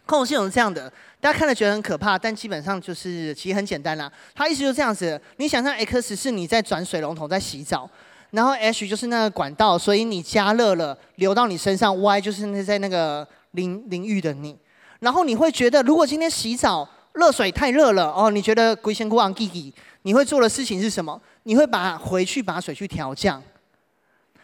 [0.06, 4.12] 控制系统是这样的，大家看了觉得很可怕，但基本上就是其实很简单啦。
[4.36, 7.90] 它意思就是这样子，你想象 X 是你在转水龙头在洗澡，
[8.32, 14.58] 然后 H 就是那个管道，所以你加热了流到你身上，Y 就是那在那个淋淋浴的你。
[15.00, 21.20] 然后你会觉得，如果今天洗澡热水太热了哦，你觉得龟仙姑昂弟弟，你会做的事情是什么？
[21.44, 23.42] 你会把回去把水去调降，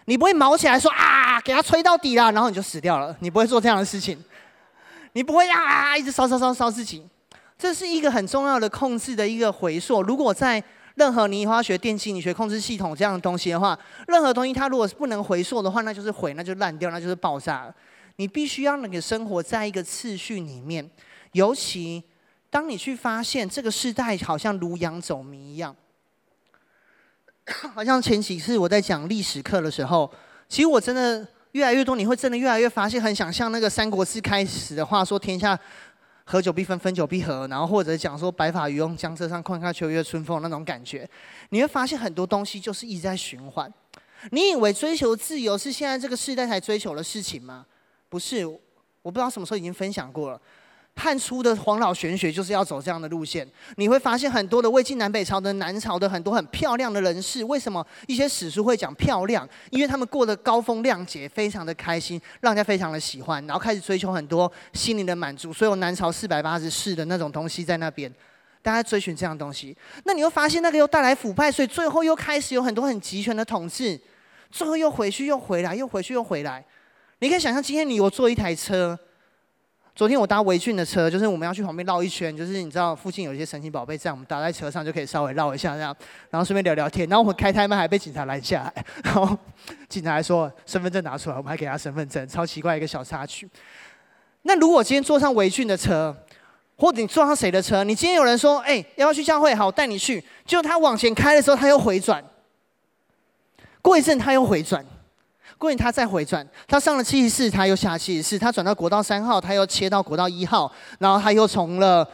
[0.05, 4.17] 你不会毛起来说啊，给它吹到底啦，然后你就死掉了，你不会做这样的事情。
[5.17, 7.03] 你不会啊，一直烧烧烧烧自己，
[7.57, 10.03] 这是一个很重要的控制的一个回溯。
[10.03, 13.75] 如果在任何你以后要学电机，你学控制系统这样的东西的话，
[14.07, 17.73] 任何东西它如果是不能回溯的话，那就是毁，那就烂掉，那就是爆炸了。
[18.17, 20.87] 你必须要让你的生活在一个次序里面，
[21.31, 22.03] 尤其
[22.51, 25.75] 当你去发现这个时代好像如羊走迷一样，
[27.73, 30.13] 好像前几次我在讲历史课的时候，
[30.47, 31.27] 其实我真的。
[31.57, 35.59] 越来越多，你会真的越来越发现，很想像那个《三国志》开始的话说：“天下
[36.23, 41.09] 合久必分，分久必合。”然后或者讲说“白发渔翁，江浙上，况看秋月春风”那种感觉。
[41.49, 43.73] 你会发现很多东西就是一直在循环。
[44.29, 47.65] 你以为追求自由是现在这个时代才追求的事情吗？
[48.07, 50.39] 不是，我不知道什么时候已经分享过了。
[50.99, 59.47] 汉初的黄老玄学就是要走这样的路线，你会发现很多的魏晋南北朝的南朝的很多很漂亮的人士，为什么一些史书会讲漂亮？
[59.69, 65.53] 因为他们过得高风亮节，非常的开心，让人家非常的喜欢，然后开始追求很多心灵的满足。
[65.53, 68.11] 所有南朝四百八十式的那种东西在那边，
[68.61, 69.77] 大家追寻这样东西。
[70.03, 73.97] 那你又发现那个又带来腐败，所以最后又开始有很多很集权的统治，
[74.49, 76.65] 最后又回去又回来，又回去又回来。
[77.19, 78.99] 你可以想象，今天你有坐一台车。
[79.97, 85.95] 昨天我搭维俊的车，就是我们要去旁边绕一圈，就是你知道附近有一些神奇宝贝在，我们搭在车上就可以稍微绕一下这样，
[86.29, 87.09] 然后顺便聊聊天。
[87.09, 89.35] 然后我们开太慢还被警察拦下来，然后
[89.89, 93.49] 警察还说身份证拿出来，我们还给他身份证，超奇怪一个小插曲。
[94.43, 96.15] 那如果今天坐上维俊的车，
[96.75, 99.55] 或者你坐上谁的车，你今天有人说，哎、要不要去教会？
[99.55, 100.23] 好，我带你去。
[100.45, 102.23] 就他往前开的时候，他又回转，
[103.81, 104.85] 过一阵他又回转。
[105.57, 112.07] 过年他再回转，他上了七十四，他又下七十四，他转到国道三号，他又切到国道一号，然后他又从了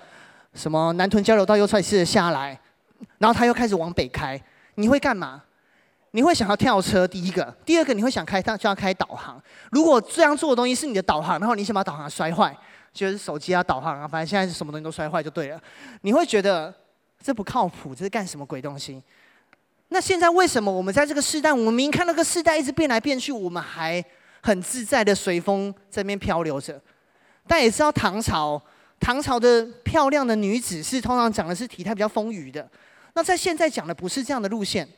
[0.54, 2.60] 什么南屯交流道又再次的下来，
[3.18, 4.42] 然后他又开始往北开。
[4.76, 5.44] 你会干嘛？
[6.12, 7.08] 你会想要跳车？
[7.08, 9.42] 第一个，第二个，你会想开他就要开导航。
[9.72, 12.56] 如果这样做的东西是你的导航，然后你想把导航摔坏，
[12.94, 15.60] 就是手机啊导航啊，反正现在是什么东西都摔坏就对了。
[16.02, 16.74] 你会觉得
[17.22, 19.04] 这不靠谱，这是干什么鬼东西？
[19.94, 24.04] 那现在为什么我们在这个时代，我们明明看那个时代一直变来变去，我们还
[24.42, 26.82] 很自在的随风在那边漂流着？
[27.48, 28.60] 但也知道唐朝，
[29.00, 32.68] 唐朝的漂亮的女子是通常讲的是体态比较丰腴的。
[33.14, 34.90] 那在现在讲的不是这样的路线。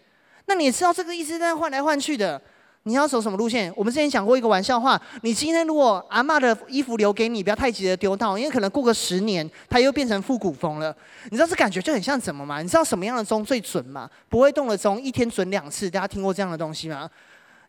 [0.45, 2.41] 那你知道这个一直在换来换去的。
[2.87, 3.73] 你要走什么路线？
[3.75, 10.95] 我们之前讲过一个玩笑话：你今天如果阿嬷的衣服留给你，不要太急着丢掉，因为可能过个十年，它又变成复古风了。
[11.31, 12.61] 你知道这感觉就很像什么吗？
[12.61, 14.07] 你知道什么样的钟最准吗？
[14.29, 17.09] 不会动的钟一天准两次，大家听过这样的东西吗？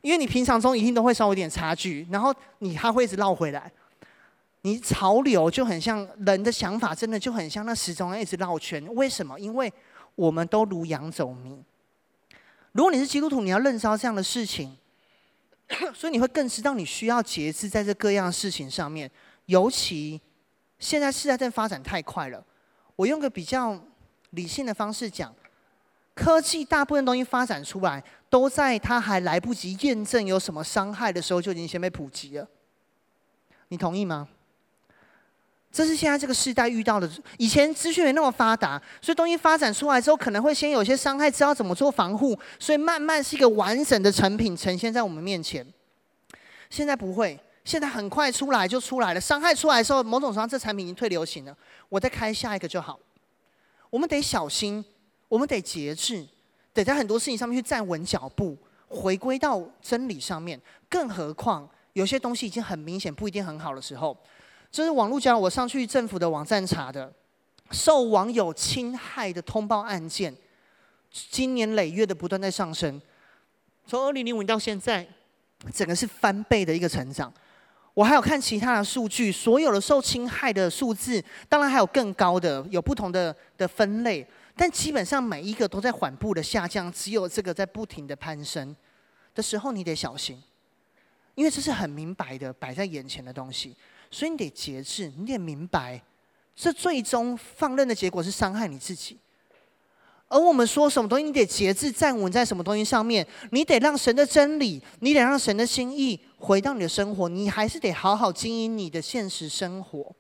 [0.03, 3.73] 因为你平常钟一定都会稍微有点差距，然后你它会一直绕回来。
[4.61, 8.87] 你潮流就很像人的想法，真的就很像那时钟一直绕圈。
[8.95, 9.41] 为什么？
[9.41, 9.73] 因为
[10.15, 11.59] 我们都如羊走迷。
[12.73, 14.77] 如果你是基督徒，你要认识到这样的事情。
[15.95, 19.11] 所以你会更知道你需要节制在这各样事情上面，
[19.47, 20.21] 尤其
[20.79, 22.45] 现在世代正发展太快了。
[22.95, 23.79] 我用个比较
[24.31, 25.35] 理性的方式讲，
[26.15, 32.49] 科技大部分东西发展出来，都在它还来不及验证有什么伤害的时候，就已经先被普及了。
[33.69, 34.29] 你同意吗？
[35.77, 37.07] 这是现在这个时代遇到的。
[37.37, 45.67] 以前资讯没那么发达，所以东西发展出来之后，可能会先有些伤害，知道怎么做防护，所以慢慢是一个完整的成品呈现在我们面前。
[46.71, 49.21] 现在不会，现在很快出来就出来了。
[49.21, 51.55] 伤害出来的时候，某种程度上这产品已经退流行了，
[51.91, 52.99] 我再开下一个就好。
[53.91, 54.83] 我们得小心，
[55.29, 56.27] 我们得节制，
[56.73, 58.57] 得在很多事情上面去站稳脚步，
[58.89, 60.59] 回归到真理上面。
[60.89, 64.17] 更何况有些东西已经很明显不一定很好的时候。
[64.71, 67.13] 这是网络讲，我上去政府的网站查的，
[67.71, 70.35] 受网友侵害的通报案件，
[71.11, 73.01] 今年累月的不断在上升，
[73.87, 75.07] 从二零零五年到现在，
[75.73, 77.33] 整个是翻倍的一个成长。
[77.95, 88.77] 我还有看其他的数据，所有的受侵害的数字，当然还有更高的，有不同的的分类，但基本上每一个都在缓步的下降，只有这个在不停的攀升
[89.35, 90.43] 的时候，你得小心，
[91.35, 93.75] 因为这是很明白的摆在眼前的东西。
[94.11, 96.03] 所以你得节制，你得明白，
[96.55, 99.19] 这最终放任的结果是伤害你自己。
[100.29, 110.13] 而我们说什么东西，你得节制，站稳在什么东西上面，你得让神的真理，你得让神的心意回到你的生活，你还是得好好经营你的现实生活。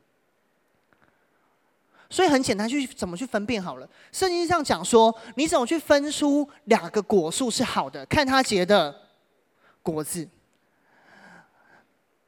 [2.08, 3.88] 所以很简单，去怎么去分辨好了。
[4.12, 8.94] 圣经上讲说，你怎么去分出两个果树是好的，看它结的
[9.82, 10.28] 果子。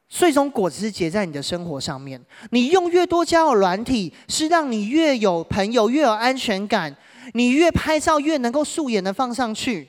[0.09, 2.21] 最终果子是结在你的生活上面。
[2.51, 6.94] 你用越多交友软体，是让你越有朋友，越有安全感。
[7.35, 9.87] 你越拍照越能够素颜的放上去，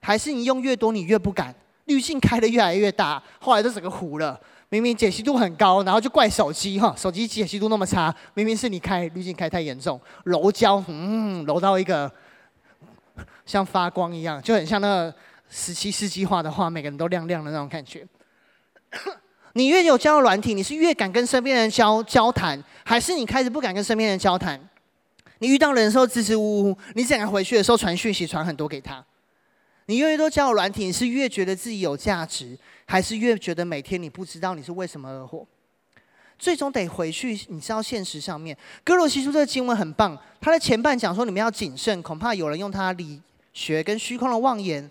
[0.00, 1.54] 还是你用越多你越不敢？
[1.86, 4.38] 滤镜开得越来越大，后来都整个糊了。
[4.68, 12.10] 明明解析度很高，然后就怪手机哈，手机解析度那么差，明明是你开滤镜开太严重，柔焦，嗯，柔到一个
[13.46, 15.14] 像发光一样，就很像那个
[15.48, 18.06] 十七世纪画的画，每个人都亮亮的那种感觉。
[19.54, 24.60] 你越有交友软体，你是越敢跟身边人交交谈，还是你开始不敢跟身边人交谈？
[25.38, 29.04] 你遇到人的时候支支吾吾，你怎样回去的时候传讯息传很多给他。
[29.86, 35.46] 你越多交友软体，你是越觉得自己有价值，还是越觉得每天你不知道你是为什么而活？
[36.38, 43.20] 最终得回去，你知道现实上面，哥罗西书这个经文很棒，他的前半讲说你们要谨慎，恐怕有人用他理
[43.52, 44.90] 学跟虚空的妄言。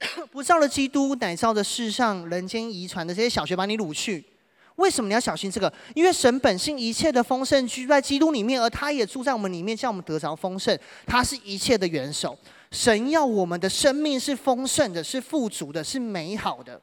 [0.30, 4.24] 不照着基督，乃照着世上人间遗传的这些小学把你掳去。
[4.76, 5.72] 为什么你要小心这个？
[5.94, 10.78] 因为神本性一切的丰盛居在基督里面，而他也住在我们里面，叫我们得着丰盛。
[11.04, 12.38] 他是一切的元首。
[12.70, 16.80] 神要我们的生命是丰盛的，是富足的，是美好的，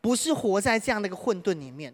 [0.00, 1.92] 不是活在这样的一个混沌里面。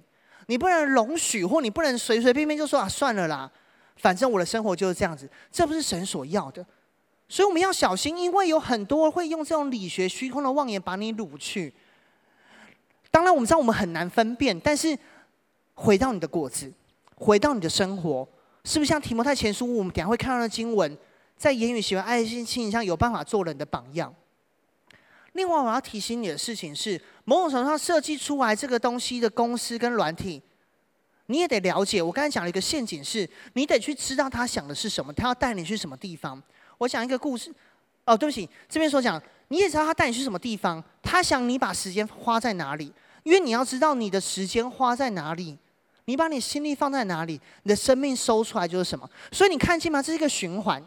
[0.48, 3.50] 你不能容许，或你不能随随便便就说啊，算了啦，
[3.96, 5.26] 反正我的生活就是这样子。
[5.50, 6.62] 这不是神所要的。
[7.28, 11.72] 所以我们要小心，因为有很多会用这种理学虚空的妄言把你掳去。
[13.10, 14.98] 当然，我们知道我们很难分辨，但是
[15.74, 16.72] 回到你的果子，
[17.16, 18.26] 回到你的生活，
[18.64, 20.96] 是不是像提摩太前书我们等下会看到的经文，
[21.36, 24.14] 在言语、行为、爱心、信上有办法做人的榜样？
[25.32, 30.42] 另外，我要提醒你的事情是，某种程度上设计出来这个东西的公司跟软体，
[31.26, 32.02] 你也得了解。
[32.02, 36.42] 我刚才讲了一个陷阱是，你得去知道他想的是什么，他要带你去什么地方。
[36.78, 37.54] 我讲一个故事，
[38.06, 42.92] 哦，对不起，这边所讲，你也知道他带你去什么地方，他想你把时间花在哪里，
[43.24, 45.58] 因为你要知道你的时间花在哪里。
[46.06, 49.06] 你把你心力放在哪里，你的生命收出来就是什么。
[49.30, 50.00] 所以你看见吗？
[50.00, 50.82] 这是一个循环。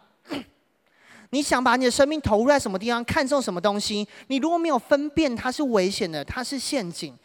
[1.30, 4.08] 你想把你的生命投入在什么地方，看中什么东西？
[4.30, 7.16] 你如果没有分辨，它是危险的，它是陷阱，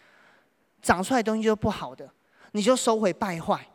[0.83, 2.07] 长出来东西就是不好的，
[2.53, 3.67] 你就收回败坏。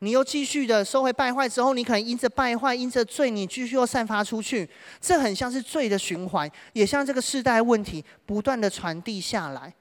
[0.00, 4.68] 你又继续的收回败坏之后，你可能因着败坏，因着罪，你继续又散发出去。
[5.00, 9.74] 这很像是罪的循环，也像这个世代问题不断的传递下来。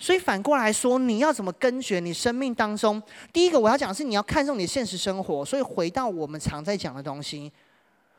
[0.00, 3.02] 所以反过来说，你要怎么根绝你生命当中？
[3.32, 5.44] 第一个我要讲的是你要看重你现实生活。
[5.44, 7.52] 所以回到我们常在讲的东西，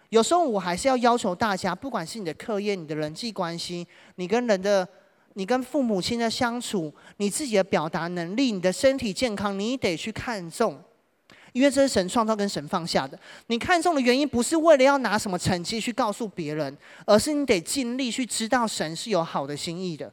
[0.10, 4.88] 有时候我还是要要求大家，不管是你的课业、你的人际关系、你跟人的、
[5.34, 10.82] 你跟父母亲的相处、你自己的表达能力、你的身体健康，你得去看重，
[11.53, 13.17] 因为这是神创造跟神放下的。
[13.47, 16.75] 你看重的原因不是为了要拿什么成绩去告诉别人，
[17.05, 20.11] 而是你得尽力去知道神是有好的心意的。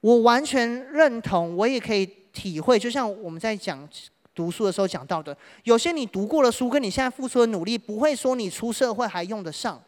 [0.00, 2.78] 我完全认同，我也可以体会。
[2.78, 3.88] 就像我们在讲
[4.34, 9.80] 读书的时候讲到的，有些你读过的书，跟你现在付出的努力，不会说你出社会还用得上，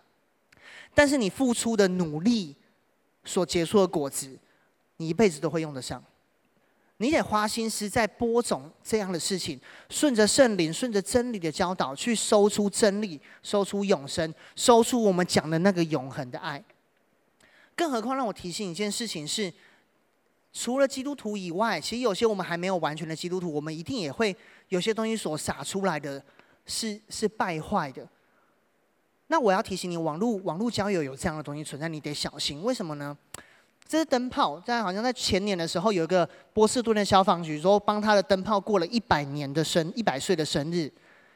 [0.94, 2.54] 但是你付出的努力
[3.24, 4.38] 所结出的果子，
[4.98, 6.02] 你一辈子都会用得上。
[6.98, 16.62] 你得花心思在播种这样的事情，顺着圣灵，顺着真理的教导，去收出真理，收出永生，收出我们讲的那个永恒的爱。
[17.74, 19.52] 更何况，让我提醒一件事情是。
[20.56, 24.34] 除了基督徒以外，其实有些我们还没有完全的基督徒，我们一定也会
[24.68, 26.24] 有些东西所撒出来的
[26.64, 28.08] 是是败坏的。
[29.34, 32.62] 那我要提醒你，网络网络交友有这样的东西存在，你得小心。
[32.62, 33.18] 为什么呢？
[33.84, 40.88] 这是灯泡，在好像在前年的时候，有一个波士顿的消防局说，帮他的灯泡过了一百年的生一百岁的生日，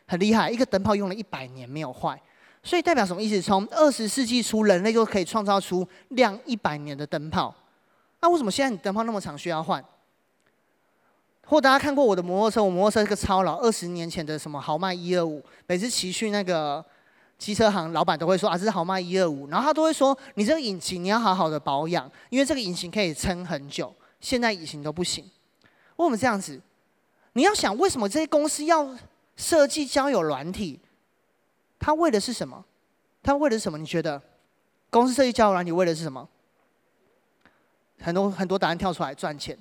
[0.07, 2.23] 很厉害，一个灯泡用了一百年没有坏，
[2.63, 3.43] 所以代表什么意思？
[3.43, 7.53] 从二十世纪初，人类就可以创造出亮一百年的灯泡。
[8.21, 9.85] 那为什么现在你灯泡那么长需要换？
[11.47, 16.85] 或大家看过我的摩托车，我摩托车是个超老，二十年前的什么豪迈一二五，每次骑去那个
[17.39, 23.95] 机车行，老板都会说啊，这是豪迈一二五，然后他都会说，你这个引擎你要好好的保养，因为这个引擎可以撑很久。
[24.21, 25.25] 现在引擎都不行，
[25.97, 26.61] 为什么这样子？
[27.35, 28.93] 你要想为什么这些公司要
[29.37, 30.81] 设计交友软体？
[31.79, 32.65] 他为的是什么？
[33.23, 33.79] 他为的是什么？
[33.79, 34.21] 你觉得
[34.91, 36.29] 公司设计交友软体为的是什么？
[38.01, 39.57] 很多很多答案跳出来赚钱。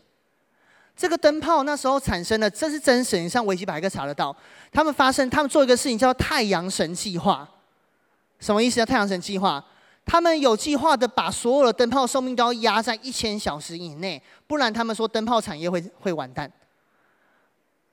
[0.96, 4.36] 这个灯泡那时候产生的，这是真实，你上维基百科查得到。
[4.72, 7.48] 他们发生，他们做一个事情叫太阳神计划。
[8.40, 8.86] 什么意思啊？
[8.86, 9.64] 太阳神计划，
[10.06, 16.52] 他们有计划的把所有的灯泡寿命都要压在一千小时以内，不然他们说灯泡产业会会完蛋。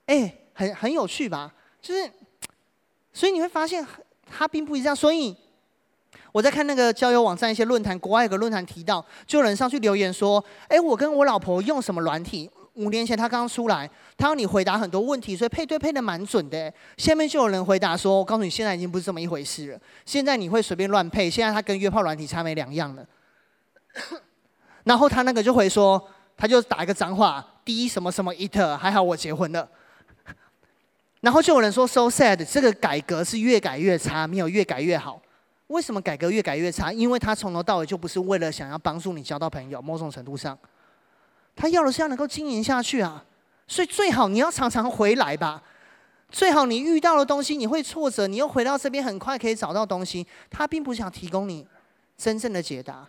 [0.05, 1.53] 哎，很很有趣吧？
[1.81, 2.11] 就是，
[3.13, 3.85] 所以你会发现，
[4.29, 4.95] 它并不一样。
[4.95, 5.35] 所以。
[6.31, 12.51] 我在看那个交友网站一些论坛，国外有个论坛提到，就有人上去留言说：“哎，我跟我老婆用什么软体？
[12.75, 19.79] 五年前他刚出来，他要你回答很多问题，所以配对配得蛮准的。”下面就有人回答说：“我告诉你，现在已经不是这么一回事了。
[20.05, 23.05] 现在你会随便乱配，现在他跟约炮软体差没两样了。
[24.85, 26.05] ”然后他那个就回说，
[26.37, 29.67] 他就打一个脏话：“第一什么什么 it，还好我结婚了。”
[31.21, 35.21] 然后就有人说：“so sad，这个改革是越改越差，没有越改越好。”
[35.67, 36.93] 为什么改革越改越差？
[36.93, 40.55] 因为他从头到尾就不是为了想要帮助你交到朋友，某种程度上，
[41.55, 43.23] 他要的是要能够经营下去啊。
[43.67, 45.61] 所以最好你要常常回来吧。
[46.29, 50.25] 最好你遇到的东西你会挫折，你又回到这边很快可以找到东西。
[50.49, 51.65] 他并不想提供你
[52.17, 53.07] 真正的解答。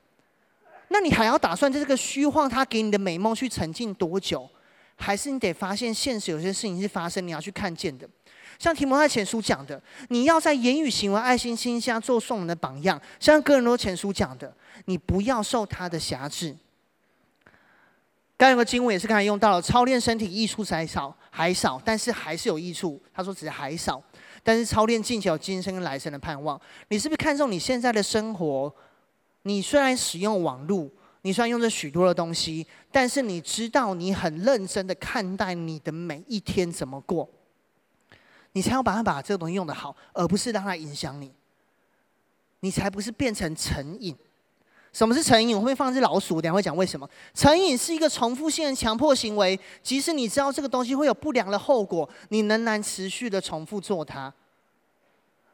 [0.88, 4.49] 那你还要打算在这个虚幻他给你的美梦去沉浸多久？
[4.94, 8.09] 还是你得发现现实有些事情是发生，你要去看见的。
[8.59, 12.99] 像提摩太前书讲的，你要在言语、行为、爱心、信心下做送人的榜样。
[13.20, 14.51] 像哥林多前书讲的，
[14.86, 16.57] 你不要受他的辖制。
[18.39, 23.01] 刚有个经文也是刚才用到了，操练身体益处还少，还少，但是还是有益处。
[23.14, 24.03] 他说只是还少，
[24.43, 26.61] 但是操练进前有今生跟来生的盼望。
[26.89, 28.74] 你是不是看重你现在的生活？
[29.43, 30.87] 你虽然使用网络，
[31.22, 37.26] 你虽然用着许多的东西，但是你知道你很认真的看待你的每一天怎么过。
[38.53, 41.32] 你才要把它把这个东西用得好，而不是让它影响你。
[42.61, 44.14] 你才不是变成成瘾。
[44.97, 45.55] 什么是成瘾？
[45.55, 47.07] 我会放一只老鼠，等下会讲为什么。
[47.34, 54.32] 成瘾是一个重复性的强迫行为，即使你知道这个东西会有不良的后果，你仍然持续的重复做它。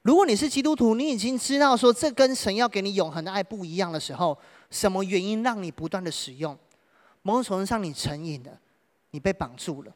[0.02, 4.38] 如果你是基督徒，你已经知道说这跟神要给你永恒的爱不一样的时候，
[4.70, 6.56] 什么原因让你不断的使用？
[7.22, 8.56] 某种程度上，你成瘾了，
[9.10, 9.92] 你被绑住了。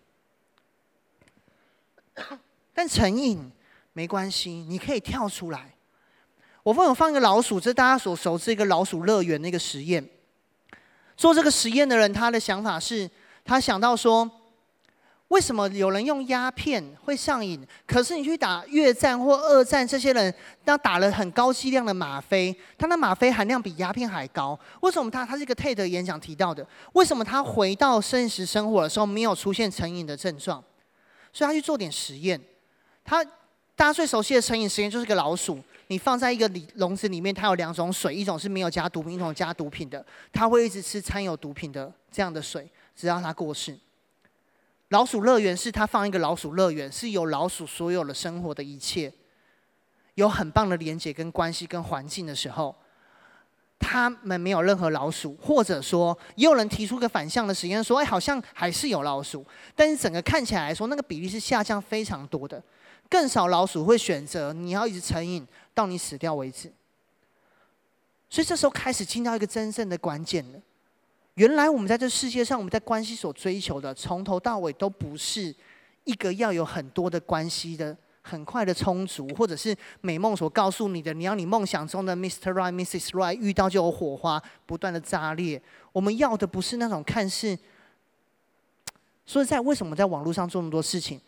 [2.75, 3.49] 但成瘾
[3.93, 5.76] 没关系，你可以跳出来。
[6.67, 10.05] 我朋友放一个老鼠，这是大家所熟知一个老鼠乐园那个实验。
[11.17, 13.09] 做这个实验的人，他的想法是，
[13.45, 14.29] 他想到说，
[15.29, 17.65] 为什么有人用鸦片会上瘾？
[17.87, 24.59] 可是你去打越战或二战，这些人他打了很高剂量的吗啡，他的吗啡含量比鸦片还高。
[24.81, 26.67] 为什么他他是一个 TED 演讲提到的？
[26.95, 30.61] 为什么他回到现实生活的时候没有出现成瘾的症状？
[31.33, 32.41] 所以他去做点实验。
[33.05, 33.25] 他
[33.77, 35.63] 大家最熟悉的成瘾实验就是个老鼠。
[35.89, 40.05] 你放在一个里笼子里面，它有两种水，一种是没有加毒品，一种加毒品的。
[40.33, 43.79] 它会一直吃掺有毒品的这样的水，直到它过世。
[44.89, 49.13] 老鼠乐园是它放一个老鼠乐园，是有老鼠所有的生活的一切，
[50.15, 52.75] 有很棒的连接跟关系跟环境的时候，
[53.79, 62.63] 他们没有任何老鼠，或者说也有人提出个反向的实验，说哎，好像还是有老鼠，但是整个看起来来说，那个比例是下降非常多的。
[63.09, 66.73] 更少老鼠会选择你要一直成瘾到你死掉为止，
[68.29, 70.59] 所以这时候开始进到一个真正的关键了。
[71.35, 75.55] 原来我们在这世界上，我们在关系所追求的，从头到尾都不是
[76.05, 82.53] 一个要有很多的关系的很快的充足，或者是美梦所告诉你的，你要你梦想中的 Mr.
[82.53, 83.11] Right、Mrs.
[83.11, 85.61] Right 遇到就有火花，不断的炸裂。
[85.93, 87.57] 我们要的不是那种看似，
[89.27, 91.21] 所以在为什么在网络上做那么多事情？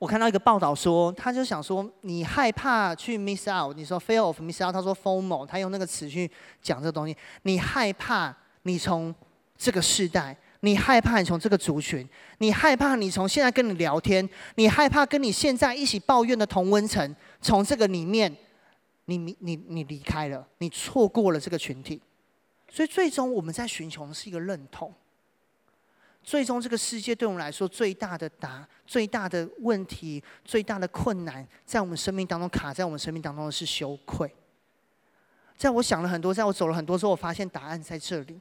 [0.00, 6.28] 我看到一个报道说，他就想说，你害怕去 miss out，你说 fear of miss out，他说 FOMO，他用那个词去
[6.62, 7.14] 讲这个东西。
[7.42, 9.14] 你害怕你从
[9.58, 18.34] 这个世代，你害怕你从这个族群，你害怕你从现在跟你聊天，你害怕跟你现在一起抱怨的同温层，从这个里面，
[19.04, 22.00] 你你你你离开了，你错过了这个群体，
[22.70, 24.90] 所以最终我们在寻求的是一个认同。
[26.22, 34.30] 最终，这个世界对我们来说最大的答、最大的问题、最大的困难，在我们生命当中卡在我们生命当中的是羞愧。
[35.56, 38.38] 在我想了很多，在我走了很多之后，我发现答案在这里。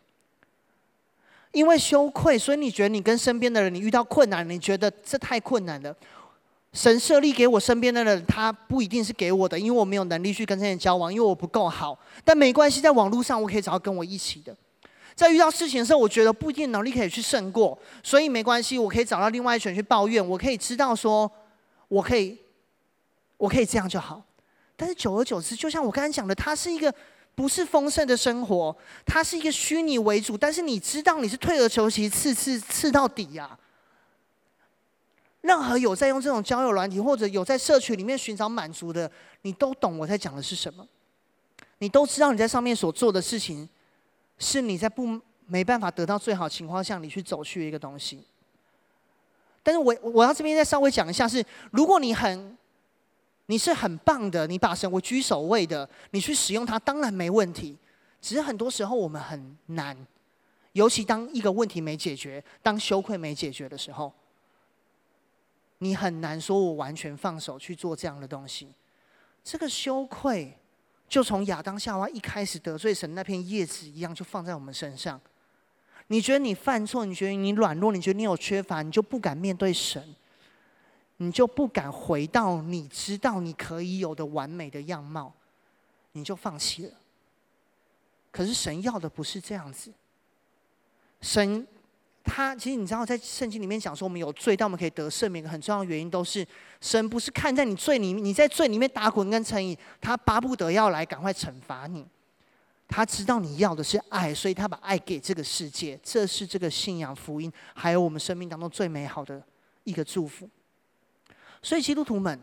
[1.51, 5.95] 因为羞愧，所以你觉得你跟身边的人，你遇到困难，你觉得这太困难了。
[6.71, 11.97] 神设立给我身边的人，他不一定是给我的，因为我没有能力去跟这些人交往，因为我不够好。
[12.23, 14.55] 但没关系，在网络上我可以找到跟我一起的。
[15.19, 21.29] 在遇到事情的时候，我觉得不一定能力可以去胜过，所以没关系，我可以找到另外一群去抱怨，我可以知道说，
[21.89, 22.37] 我可以，
[23.35, 24.23] 我可以这样就好。
[24.77, 26.93] 但是久而久之，就像我刚才讲的，它是一个
[27.35, 28.73] 不是丰盛的生活，
[29.05, 33.59] 它是一个虚拟为主，但是你知道你是退而求其次，次次到底呀、
[35.41, 39.11] 任何有在用这种交友软体，或者有在社群里面寻找满足的，
[39.41, 40.87] 你都懂我在讲的是什么，
[41.79, 43.67] 你都知道你在上面所做的事情。
[44.39, 48.23] 是你在不没办法得到最好情况下，你去走去一个东西。
[49.61, 52.57] 但是我我要这边再稍微讲一下是，如果你很，
[53.47, 57.77] 你是很棒的，你把神为居首位的，你去使用它当然没问题。
[58.21, 59.95] 只是很多时候我们很难，
[60.71, 64.13] 尤其当一个问题没解决，当羞愧没解决的时候，
[65.79, 68.73] 你很难说我完全放手去做这样的东西。
[69.43, 70.55] 这个羞愧。
[71.09, 75.19] 就从亚当夏娃一开始得罪神那片叶子一样，就放在我们身上。
[76.07, 80.15] 你觉得你犯错，你觉得你软弱，你觉得你有缺乏，你就不敢面对神，
[81.17, 85.33] 你就不敢回到你知道你可以有的完美的样貌，
[86.11, 86.93] 你就放弃了。
[88.31, 89.91] 可是神要的不是这样子，
[91.19, 91.67] 神。
[92.31, 95.43] 他其实你知道，在圣经里面讲说，我们有罪，但我们可以得赦免。
[95.43, 96.45] 一个很重要的原因都是，
[96.79, 102.05] 神不是看在你罪里面，你在罪里面打滚跟成瘾，他巴不得要来赶快惩罚你。
[102.87, 105.99] 他知道你要的是爱，所以他把爱给这个世界。
[106.03, 109.41] 这是这个信仰福音，还有我们生命当中最美好的
[109.83, 110.47] 一个祝福。
[111.63, 112.39] 所以基督徒们，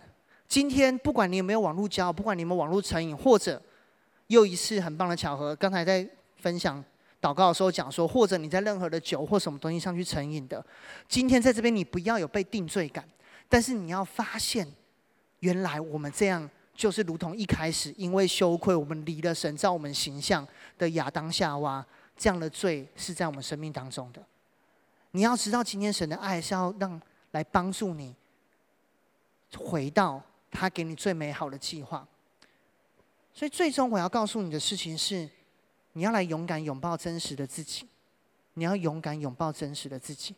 [0.49, 3.63] 今天不管你有没有网络交，不管你有没有网络成瘾，或者
[4.27, 6.85] 又一次很棒的巧合，刚才在分享。
[7.21, 10.65] 祷告的时候讲说，或者你在任何的酒或什么东西上去成瘾的，
[11.09, 13.09] 今天在这边你不要有被定罪感，
[13.49, 14.71] 但是你要发现，
[15.41, 20.47] 原来我们这样就是如同一开始因为羞愧，我们离了神造我们形象
[20.79, 21.85] 的亚当夏娃
[22.17, 24.23] 这样的罪是在我们生命当中的。
[25.13, 27.01] 你要知道，今天神的爱是要让
[27.33, 28.15] 来帮助你
[29.57, 32.07] 回到他给你最美好的计划。
[33.33, 35.29] 所以最终我要告诉你的事情是。
[35.97, 37.87] 你要来勇敢拥抱真实的自己，
[38.53, 40.35] 你要勇敢拥抱真实的自己。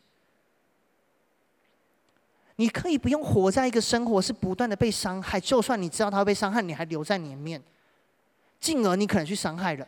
[2.55, 7.61] 你可以不用活在一个生活是不断的被伤害，就算你知道他会被伤害，你还留在里面，
[8.61, 9.85] 进而你可能去伤害人。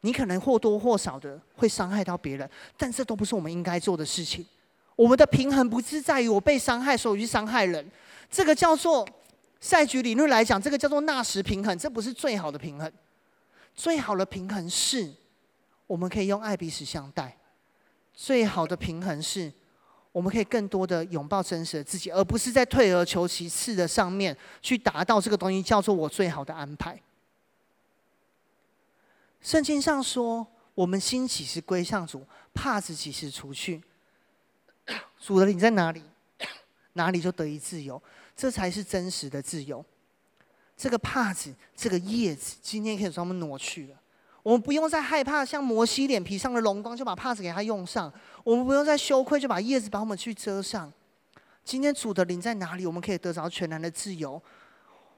[0.00, 4.46] 你可能或多或少的会伤害到别人，但这都不是我们应该做的事情。
[4.94, 7.86] 我们的平衡不是在于我被伤害，所以去伤害人。
[8.30, 9.06] 这个叫做
[9.60, 12.90] 赛局理论来讲，这个叫做纳什平衡，这不是最好的平衡。
[13.76, 15.12] 最好的平衡是，
[15.86, 17.36] 我们可以用爱彼此相待。
[18.12, 19.52] 最好的平衡是。
[20.12, 26.98] 我们可以更多的拥抱真实的自己，而不是在退而求其次的上面去达到这个东西，叫做我最好的安排。
[29.42, 33.82] 圣经上说：“我们心起是归向主，帕子岂是除去。”
[35.20, 36.02] 主的灵在哪里，
[36.94, 38.02] 哪里就得以自由，
[38.34, 39.84] 这才是真实的自由。
[40.76, 44.00] 这个帕子，这个叶子，今天可以专门挪去了。
[44.42, 48.12] 我们不用再害怕，像摩西脸皮上的荣光，就把帕子给他用上。
[48.44, 50.92] 我们不用再羞愧，就把叶子把我们去遮上。
[51.64, 52.86] 今天主的灵在哪里？
[52.86, 54.40] 我们可以得着全然的自由。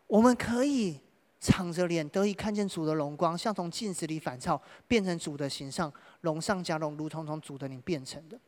[0.07, 0.99] 我们可以
[1.41, 5.93] 敞着脸，得以看见主的荣光，像从镜子里反照，变成主的形象，
[6.23, 8.39] 荣上加荣，如同从主的灵变成的。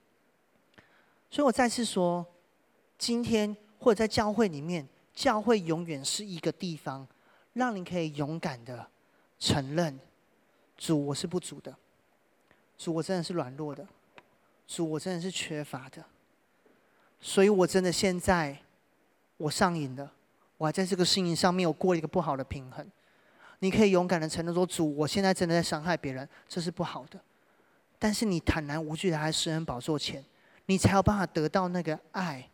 [1.31, 2.25] 所以我再次说，
[2.97, 4.89] 今天或者在教会里面，
[5.21, 7.07] 教会永远是一个地方，
[7.53, 8.89] 让你可以勇敢的
[9.39, 10.01] 承认。
[10.79, 11.77] 主，我是不足的。
[12.79, 13.87] 主，我真的是软弱的。
[14.67, 16.03] 主，我真的是缺乏的。
[17.21, 18.59] 所以我真的现在，
[19.37, 20.11] 我上瘾了。
[20.57, 22.91] 我还在这个事情上面有过一个不好的平衡。
[23.59, 27.21] 你可以勇敢的承认说：“主，我现在真的在伤害别人，这是不好的。”
[28.01, 30.25] 但是你坦然无惧的在施恩宝座前，
[30.65, 32.49] 你才有办法得到那个爱。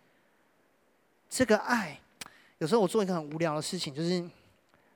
[1.30, 2.00] 这个爱，
[2.58, 4.24] 有时候我做一个很无聊的事情，就是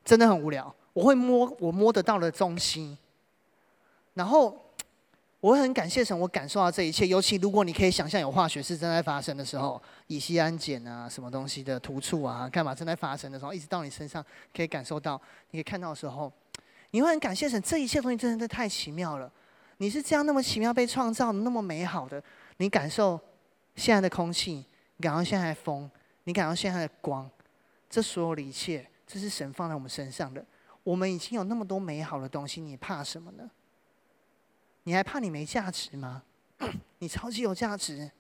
[0.05, 0.75] 真的很无聊。
[0.93, 2.97] 我会摸我摸得到的中心。
[4.15, 4.61] 然后，
[5.41, 7.07] 我会很感谢神，我感受到这一切。
[7.07, 16.31] 尤其如果你可以想象有化学式正在发生的时候，乙烯胺碱啊，什么东西的突触啊，干嘛正在发生的时候，一直到你身上可以感受到，你可以看到的时候，
[16.91, 17.61] 你会很感谢神。
[17.63, 19.31] 这一切东西真的太奇妙了。
[19.79, 22.23] 你是这样那么奇妙被创造的，那么美好的。
[22.57, 23.19] 你感受
[23.77, 24.65] 现在的空气，
[24.97, 25.91] 你感受现在的风，
[26.25, 27.31] 你感受现在的光，
[27.91, 30.43] 这所有的一切，这是神放在我们身上的。
[30.84, 33.51] 我们已经有那么多美好的东西，你怕什么呢？
[34.84, 36.22] 你还怕你没价值吗？
[37.01, 38.11] 你超级有价值。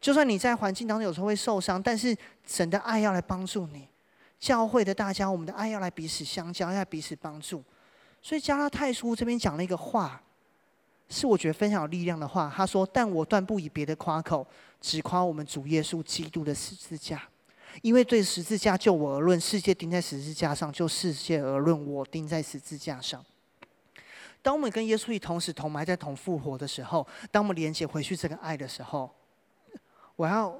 [0.00, 2.16] 就算你在环境当中有时候会受伤，但是
[2.46, 3.88] 神的爱要来帮助你。
[4.38, 7.64] 教会的大家，我们的爱要来彼此相交，要彼此帮助。
[8.20, 10.22] 所以加拉太书这边讲了一个话，
[11.08, 12.52] 是我觉得非常有力量的话。
[12.54, 14.46] 他说：“但我断不以别的夸口，
[14.80, 17.22] 只夸我们主耶稣基督的十字架。
[17.82, 23.24] 因为对十字架就我而论，世界钉在十字架上；就世界而论，我钉在十字架上。”
[24.42, 29.10] 当我们跟耶稣一同死、同埋在同复活的时候，当我们连接回去这个爱的时候，
[30.16, 30.54] 我要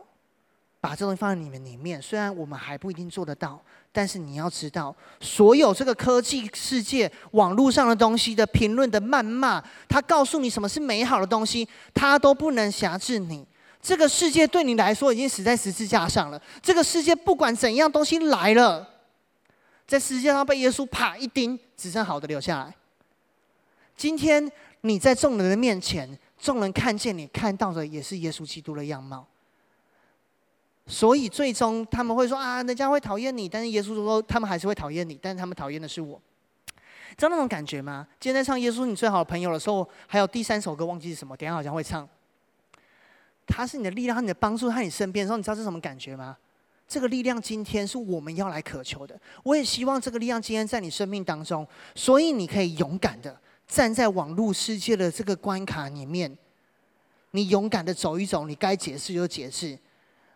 [0.80, 2.00] 把这东西放在你们里面。
[2.00, 3.62] 虽然我们还不一定做得到，
[3.92, 13.46] 但是你要知道，所有这个科技世界、网络上的东西的评论的谩骂，它告诉你什么是美好的东西，它都不能辖制你。
[13.84, 16.40] 这个世界对你来说已经死在十字架上了。
[16.62, 18.88] 这个世界不管怎样东西来了，
[19.86, 22.74] 在十字架上被耶稣啪一钉，只剩好的留下来。
[23.94, 29.26] 今天你在众人的面前，众人看见你看到的也是耶稣基督的样貌，
[30.86, 36.18] 所以最终他们会说啊，人家会讨厌你，但是耶稣说他们还是会讨厌你，但是他们讨厌的是我，
[37.18, 38.06] 知道那种感觉吗？
[38.18, 42.08] 今天在唱《耶稣你最好的朋友》的时候，还有第三首歌忘记是什么，等下好像会唱。
[43.46, 46.36] 他是你的力量，他你的帮助，他在你身边的时候，你知道是什么感觉吗？
[46.86, 49.18] 这个力量今天是我们要来渴求的。
[49.42, 53.40] 我也希望这个力量今天在你生命当中，所以你可以勇敢的。
[53.66, 56.36] 站在网络世界的这个关卡里面，
[57.30, 59.78] 你勇敢的走一走，你该解释就解释。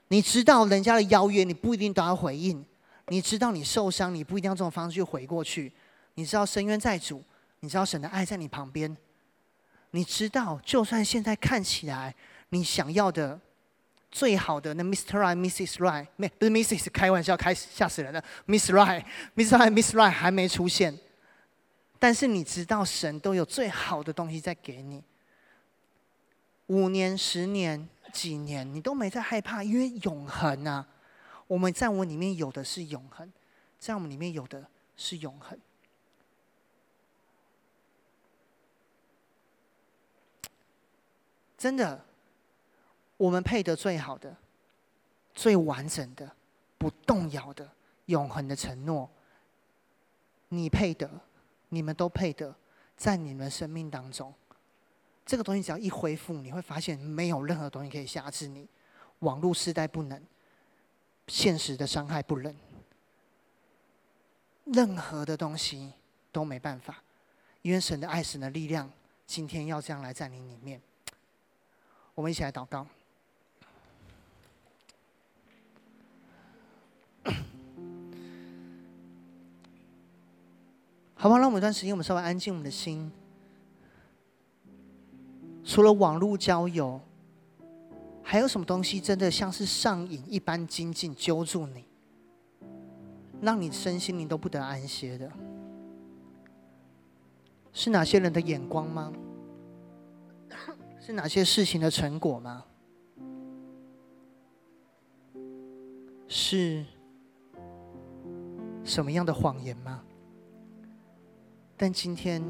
[0.09, 2.65] 你知道人家的邀约，你不一定都要回应。
[3.09, 5.71] 你知道你受伤，你不一定要这种方式去回过去。
[6.15, 7.23] 你知道深渊在主，
[7.61, 8.97] 你知道神的爱在你旁边。
[9.91, 12.15] 你知道，就算现在看起来
[12.51, 13.41] 你想要的
[14.11, 15.19] 最好的那 Mr.
[15.19, 15.77] Right、Mrs.
[15.77, 16.91] Right，没不是 Mrs.
[16.91, 18.25] 开玩笑，开吓死人了。
[18.47, 19.05] Miss Right、
[19.37, 19.59] Mr.
[19.59, 20.99] Right、Miss Right 还没出现。
[21.99, 25.03] 但是你知道，神都有最好的东西在给你。
[26.69, 30.87] 五年、十年、几年，你都没在害怕，因为永恒啊！
[31.47, 33.33] 我们在我里面有的是永恒，
[33.79, 35.59] 在我们里面有的是永恒。
[41.57, 42.05] 真的，
[43.19, 44.35] 我们配得最好的、
[45.35, 46.33] 最完整的、
[46.79, 47.71] 不动摇的、
[48.07, 49.11] 永恒的承诺。
[50.49, 51.11] 你配得。
[51.71, 52.57] 你们都配得
[52.97, 54.33] 在你们生命当中。
[55.27, 58.67] 这个东西只要一恢复，你会发现没有任何东西可以辖制你。
[59.19, 60.19] 网络时代不能，
[61.27, 62.57] 现实的伤害不能，
[64.65, 65.93] 任何的东西
[66.33, 67.03] 都没办法，
[67.61, 68.91] 因为神的爱、神的力量，
[69.27, 70.81] 今天要这样来在你里面。
[72.15, 72.87] 我们一起来祷告。
[81.21, 83.11] 好不好，让我们一段时间，我们稍微安静我们的心。
[85.65, 87.01] 除了网络交友，
[88.23, 91.85] 还有什么东西真的像是上瘾一般紧紧揪住你，
[93.41, 95.29] 让你身心灵都不得安歇的？
[97.73, 99.13] 是哪些人的眼光吗？
[101.01, 102.65] 是哪些事情的成果吗？
[106.29, 106.87] 是
[108.85, 110.05] 什么样的谎言吗？
[111.79, 112.43] 但今天，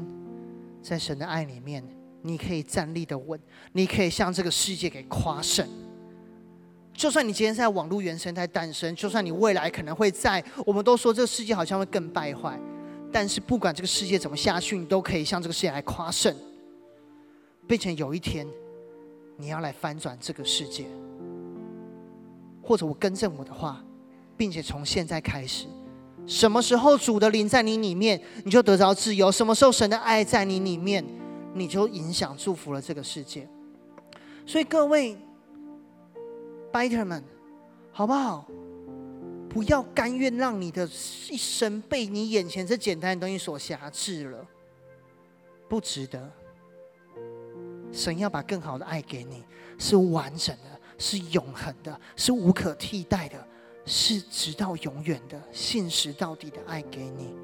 [0.81, 1.83] 在神的爱里面，
[2.23, 3.39] 你可以站立的稳，
[3.73, 5.65] 你可以向这个世界给夸胜。
[6.91, 12.59] 就算你今天在网络原生态诞生，就算你未来可能会在，我们都说这个世界好像会更败坏，
[13.11, 16.35] 但是不管这个世界怎么下去，你都可以向这个世界来夸胜，
[17.67, 18.47] 并且有一天，
[19.37, 20.87] 你要来翻转这个世界。
[22.61, 23.83] 或者我更正我的话，
[24.35, 25.67] 并且从现在开始。
[26.29, 31.03] 什么时候主的灵在你里面，你就得着自由；什么时候神的爱在你里面，
[31.55, 33.49] 你就影响祝福了这个世界。
[34.45, 35.17] 所以各位
[36.71, 37.23] ，Biter 们，
[37.91, 38.45] 好不好？
[39.49, 40.87] 不要甘愿让你的
[41.31, 44.45] 一生被你眼前这简单的东西所辖制了，
[45.67, 46.31] 不值得。
[47.91, 49.43] 神要把更好的爱给你，
[49.79, 53.47] 是完整的，是永恒的，是无可替代的。
[53.91, 57.35] 是直到永远的信实到底的爱给你，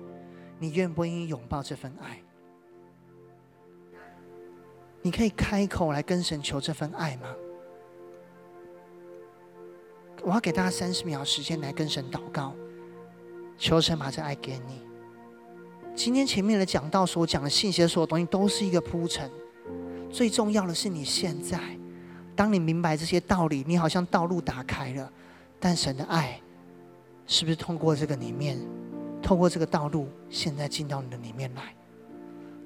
[0.60, 2.22] 你愿不愿意拥抱这份爱？
[5.02, 7.36] 你可以开口来跟神求这份爱吗？
[10.22, 12.54] 我要给大家三十秒时间来跟神祷告，
[13.58, 14.84] 求神把这爱给你。
[15.96, 19.32] 今天前面的讲到所讲的信息的所有东西都是一个铺陈，
[20.12, 21.60] 最重要的是你现在，
[22.36, 25.12] 当你明白这些道理，你好像道路打开了。
[25.68, 26.40] 但神的爱，
[27.26, 28.56] 是不是通过这个里面，
[29.20, 31.74] 透过这个道路，现在进到你的里面来？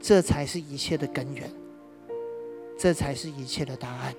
[0.01, 1.49] 这才是一切的根源，
[2.77, 4.13] 这才是一切的答案。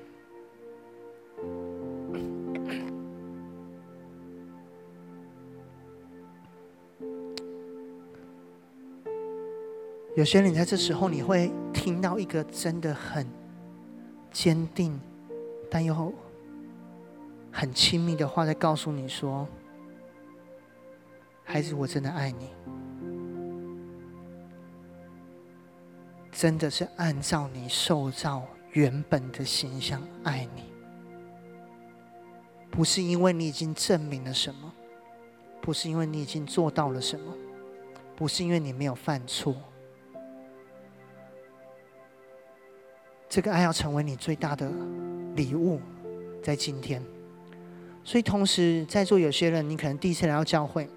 [10.17, 13.27] 有些人在这时候，你会听到一个真的很
[14.33, 14.99] 坚定，
[15.71, 16.15] 但又……
[17.53, 19.47] 很亲密的话在告诉你说
[21.45, 22.51] ：“孩子，我真的爱你，
[26.31, 30.73] 真的是按照你受造原本的形象爱你，
[32.71, 34.73] 不是因为你已经证明了什么，
[35.61, 37.35] 不是因为你已经做到了什么，
[38.17, 39.55] 不是因为你没有犯错，
[43.29, 44.71] 这个爱要成为你最大的
[45.35, 45.81] 礼物，
[46.43, 47.05] 在今天。”
[48.11, 50.91] 所以，同时在座有些人，你可能第一次来到教会，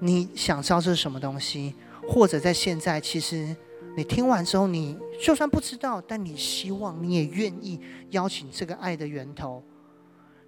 [0.00, 1.74] 你想知道这是什么东西，
[2.08, 3.54] 或者在现在，其实
[3.94, 7.78] 你听完之后，你就算不知道，但你希望你也愿意
[8.08, 9.62] 邀请这个爱的源头，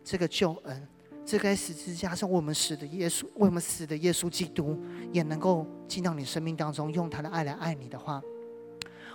[0.02, 0.88] 这个救恩，
[1.22, 4.80] 这个在十字架上我们死的耶稣，为我们死的耶稣基督，
[5.12, 8.22] 也能够进到你生命当中，用他的爱来爱你的话，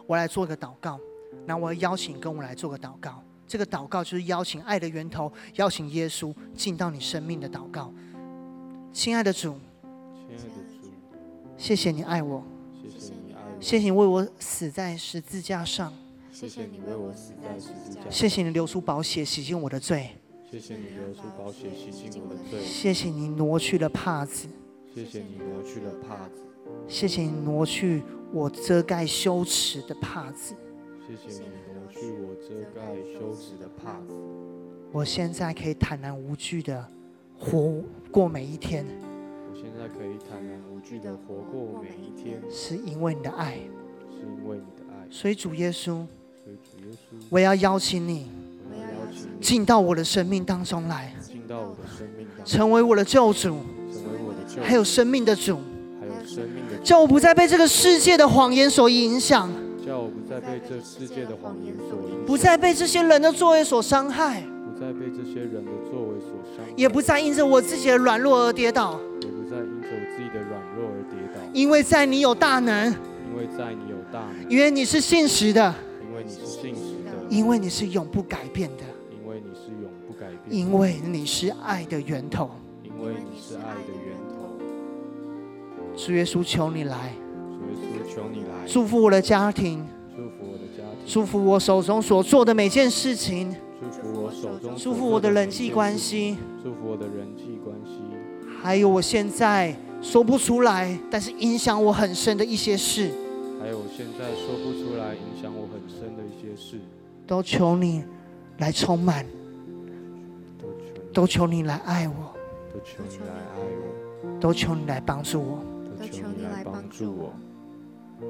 [0.06, 1.00] 我来做个祷告，
[1.48, 3.24] 那我要邀请跟我来做个祷告。
[3.50, 7.92] 这个祷告就是邀请爱的源头，邀请耶稣进到你生命的祷告。
[8.94, 9.58] 亲爱的主，
[10.28, 10.44] 亲爱的
[10.80, 10.88] 主，
[11.58, 12.44] 谢谢你爱我，
[12.80, 15.92] 谢谢你爱我，谢谢你为我死在十字架上，
[16.32, 20.12] 谢谢你为我死在十字架上，谢谢你流出宝血洗净我的罪，
[20.52, 24.48] 谢谢你流出宝血洗净我的罪，谢谢你挪去了帕子，
[24.94, 26.42] 谢谢你挪去了帕子，
[26.88, 30.54] 谢谢你挪去我遮盖羞耻的帕子，
[31.16, 31.50] 谢谢你。
[31.92, 34.14] 去我遮盖羞耻的帕子，
[34.92, 36.86] 我现在可以坦然无惧的
[37.36, 37.82] 活
[38.12, 38.86] 过每一天。
[39.52, 43.56] 我现在可以坦然无惧的活过每一天，是因为你的爱，
[44.12, 45.08] 是因为你的爱。
[45.10, 46.06] 所以主耶稣，所
[46.46, 48.28] 以主耶稣，我要邀请你，
[48.70, 53.58] 我要邀请你进到我的生命当中来，进到我的生命当中，成为我的救主，
[53.92, 55.58] 成为我的救主，还有生命的主，
[56.00, 59.50] 还有生命的主，叫我不再被这个世界的谎言所影响。
[59.90, 71.42] 叫我不再被这世界的谎言所影响，不再被这些人的作为所伤害，不再被这些人的作为所伤害，也不再因着我自己的软弱而跌倒，也不再因着我自己的软弱而跌倒。
[71.54, 74.48] 因为在你有大能，因为在你有大能。
[74.48, 75.74] 因为你是信实的，
[76.08, 77.12] 因为你是信实的。
[77.28, 80.56] 因为你是永不改变的，因为你是永不改变。
[80.56, 82.52] 因为你是爱的源头，
[82.84, 84.56] 因为你是爱的源头。
[85.98, 87.12] 主耶稣，求你来，
[88.20, 98.02] 求你来，祝福我的家庭，祝福我的家庭，祝福我手中所做的每件事情，祝福我手中，祝福我的人际关系，祝福我的人际关系，
[98.62, 103.10] 还有我现在说不出来，但是影响我很深的一些事，
[103.62, 106.78] 还有我现在说不出来，影响我很深的一些事，
[107.26, 108.04] 都求你
[108.58, 109.26] 来充满，
[111.14, 112.36] 都求你来爱我，
[112.74, 115.64] 都求你来爱我，都求你来帮助我。
[116.00, 117.34] 都求你来帮助我，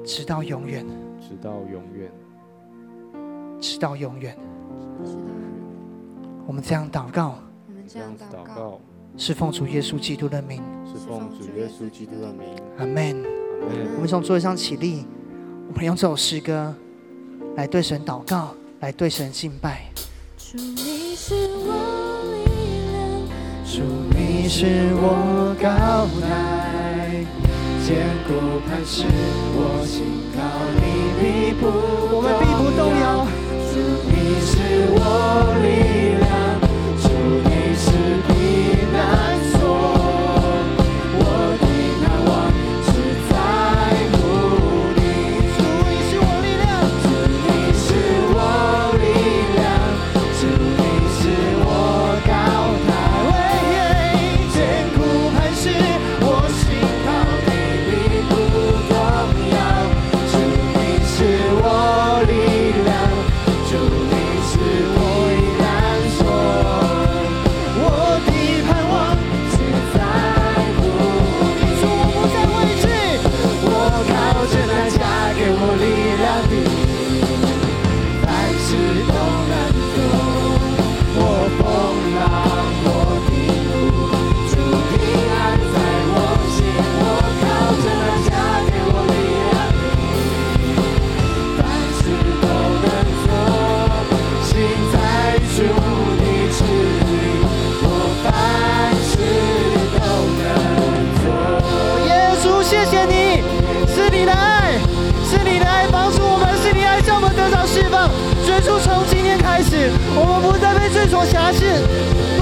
[0.04, 0.86] 直到永远，
[1.20, 2.10] 直到永远，
[3.60, 4.36] 直到永远。
[6.46, 7.38] 我们这样祷告，
[7.68, 8.80] 我们这样祷告，
[9.16, 12.48] 是奉主耶稣基督的名，是奉主耶稣基督的名。
[12.78, 13.24] 阿门。
[13.94, 15.06] 我们从座位上起立，
[15.68, 16.74] 我们用这首诗歌
[17.56, 19.82] 来对神祷告，来对神敬拜。
[20.38, 21.74] 主，你是我
[22.24, 22.44] 力
[22.90, 23.00] 量，
[23.66, 23.82] 主，
[24.16, 26.59] 你是我高台。
[27.90, 28.30] 坚固
[28.68, 29.98] 磐石，我心
[30.32, 30.38] 靠
[30.78, 30.80] 你
[31.18, 31.66] 必不
[32.14, 33.26] 我们必不动摇。
[33.66, 33.74] 主，
[34.06, 34.14] 你
[34.46, 34.52] 是
[34.94, 34.96] 我
[35.60, 35.66] 力
[36.22, 36.30] 量，
[111.20, 111.68] 我相信，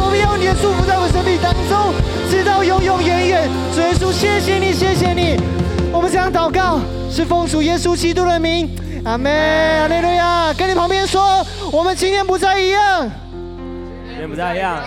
[0.00, 1.92] 我们要你的祝福在我们生命当中，
[2.30, 3.50] 直到永永远远。
[3.74, 5.36] 主耶稣，谢谢你，谢谢你。
[5.90, 6.78] 我们这样祷告，
[7.10, 8.70] 是奉主耶稣基督的名，
[9.04, 9.32] 阿门，
[9.80, 10.52] 阿利路亚。
[10.52, 13.10] 跟你旁边说，我们今天不再一样，
[14.06, 14.80] 今天不再一样。